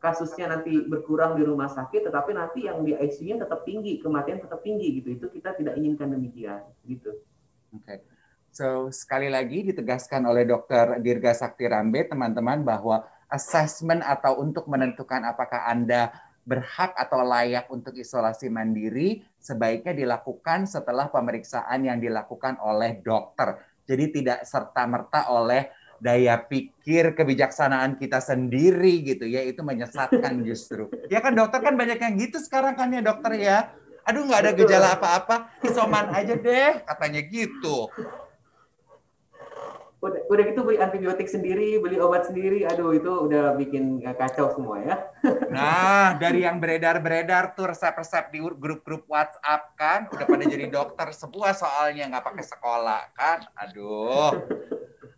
kasusnya 0.07 0.47
nanti 0.55 0.87
berkurang 0.87 1.35
di 1.35 1.43
rumah 1.43 1.67
sakit, 1.67 2.07
tetapi 2.07 2.31
nanti 2.31 2.71
yang 2.71 2.87
di 2.87 2.95
ICU-nya 2.95 3.43
tetap 3.43 3.67
tinggi, 3.67 3.99
kematian 3.99 4.39
tetap 4.39 4.63
tinggi 4.63 5.03
gitu. 5.03 5.19
Itu 5.19 5.27
kita 5.35 5.59
tidak 5.59 5.75
inginkan 5.75 6.15
demikian 6.15 6.63
gitu. 6.87 7.19
Oke. 7.75 7.83
Okay. 7.83 7.99
So 8.55 8.89
sekali 8.95 9.27
lagi 9.29 9.67
ditegaskan 9.67 10.25
oleh 10.25 10.47
Dokter 10.47 11.03
Dirga 11.03 11.35
Sakti 11.35 11.67
Rambe 11.69 12.07
teman-teman 12.09 12.63
bahwa 12.63 13.05
assessment 13.29 14.01
atau 14.01 14.41
untuk 14.41 14.71
menentukan 14.71 15.27
apakah 15.27 15.67
Anda 15.69 16.15
berhak 16.47 16.95
atau 16.95 17.27
layak 17.27 17.67
untuk 17.75 17.93
isolasi 17.99 18.47
mandiri 18.49 19.27
sebaiknya 19.37 19.93
dilakukan 19.93 20.71
setelah 20.71 21.11
pemeriksaan 21.11 21.85
yang 21.85 21.99
dilakukan 21.99 22.57
oleh 22.63 23.03
dokter. 23.03 23.61
Jadi 23.85 24.23
tidak 24.23 24.47
serta-merta 24.47 25.29
oleh 25.29 25.69
daya 26.01 26.37
pikir 26.41 27.17
kebijaksanaan 27.17 27.97
kita 27.97 28.21
sendiri 28.21 29.03
gitu 29.05 29.25
ya 29.25 29.43
itu 29.45 29.61
menyesatkan 29.65 30.41
justru. 30.49 30.89
Ya 31.09 31.21
kan 31.25 31.33
dokter 31.33 31.61
kan 31.63 31.75
banyak 31.75 31.99
yang 31.99 32.15
gitu 32.21 32.39
sekarang 32.41 32.77
kan 32.77 32.93
ya 32.93 33.03
dokter 33.03 33.33
ya. 33.37 33.59
Aduh 34.07 34.23
nggak 34.23 34.41
ada 34.47 34.53
gejala 34.55 34.89
apa-apa 34.95 35.51
isoman 35.67 36.15
aja 36.15 36.39
deh 36.39 36.87
katanya 36.87 37.21
gitu. 37.27 37.91
Udah, 39.97 40.23
udah 40.31 40.45
gitu 40.47 40.61
beli 40.63 40.79
antibiotik 40.79 41.27
sendiri 41.27 41.83
beli 41.83 41.99
obat 41.99 42.31
sendiri. 42.31 42.63
Aduh 42.71 42.95
itu 42.95 43.11
udah 43.11 43.59
bikin 43.59 43.99
kacau 44.15 44.55
semua 44.55 44.79
ya. 44.79 44.97
Nah 45.51 46.15
dari 46.23 46.47
yang 46.47 46.63
beredar-beredar 46.63 47.59
tuh 47.59 47.75
resep-resep 47.75 48.31
di 48.31 48.39
grup-grup 48.45 49.09
WhatsApp 49.11 49.75
kan 49.75 50.01
udah 50.13 50.27
pada 50.29 50.45
jadi 50.47 50.71
dokter 50.71 51.11
semua 51.11 51.51
soalnya 51.51 52.07
nggak 52.07 52.27
pakai 52.31 52.45
sekolah 52.47 53.03
kan. 53.19 53.43
Aduh 53.59 54.31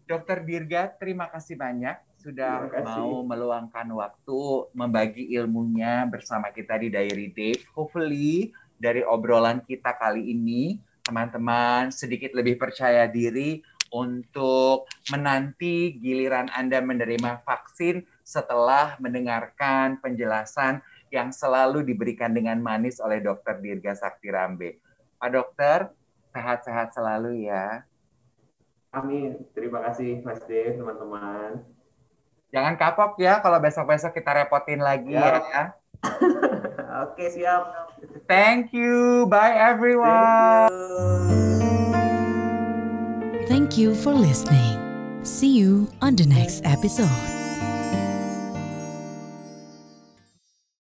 Dokter 0.09 0.40
Dirga, 0.40 0.88
terima 0.97 1.29
kasih 1.29 1.61
banyak 1.61 2.01
sudah 2.25 2.64
kasih. 2.73 2.97
mau 2.97 3.21
meluangkan 3.29 3.85
waktu 3.92 4.40
membagi 4.73 5.29
ilmunya 5.37 6.09
bersama 6.09 6.49
kita 6.49 6.81
di 6.81 6.88
Diary 6.88 7.29
Day. 7.29 7.53
Hopefully 7.77 8.49
dari 8.81 9.05
obrolan 9.05 9.61
kita 9.61 9.92
kali 10.01 10.33
ini, 10.33 10.81
teman-teman 11.05 11.92
sedikit 11.92 12.33
lebih 12.33 12.57
percaya 12.57 13.05
diri 13.05 13.61
untuk 13.92 14.88
menanti 15.12 15.92
giliran 16.01 16.49
Anda 16.57 16.81
menerima 16.81 17.44
vaksin 17.44 18.01
setelah 18.25 18.97
mendengarkan 18.97 20.01
penjelasan 20.01 20.81
yang 21.12 21.37
selalu 21.37 21.85
diberikan 21.85 22.33
dengan 22.33 22.61
manis 22.64 22.97
oleh 22.97 23.21
Dokter 23.21 23.61
Dirga 23.61 23.92
Sakti 23.92 24.33
Rambe. 24.33 24.81
Pak 25.21 25.31
Dokter, 25.33 25.79
sehat-sehat 26.33 26.97
selalu 26.97 27.49
ya. 27.49 27.85
Amin. 29.05 29.43
Terima 29.55 29.79
kasih 29.89 30.23
Mas 30.25 30.41
Dev, 30.47 30.79
teman-teman. 30.79 31.63
Jangan 32.49 32.75
kapok 32.81 33.21
ya 33.21 33.45
kalau 33.45 33.61
besok-besok 33.61 34.17
kita 34.17 34.33
repotin 34.33 34.81
lagi 34.81 35.13
ya. 35.13 35.45
ya. 35.45 35.63
Oke, 37.05 37.29
siap. 37.29 37.93
Thank 38.25 38.73
you. 38.73 39.29
Bye 39.29 39.55
everyone. 39.55 40.73
Thank 43.47 43.77
you 43.77 43.93
for 43.95 44.13
listening. 44.17 44.81
See 45.23 45.53
you 45.53 45.93
on 46.01 46.17
the 46.17 46.25
next 46.25 46.65
episode. 46.65 47.38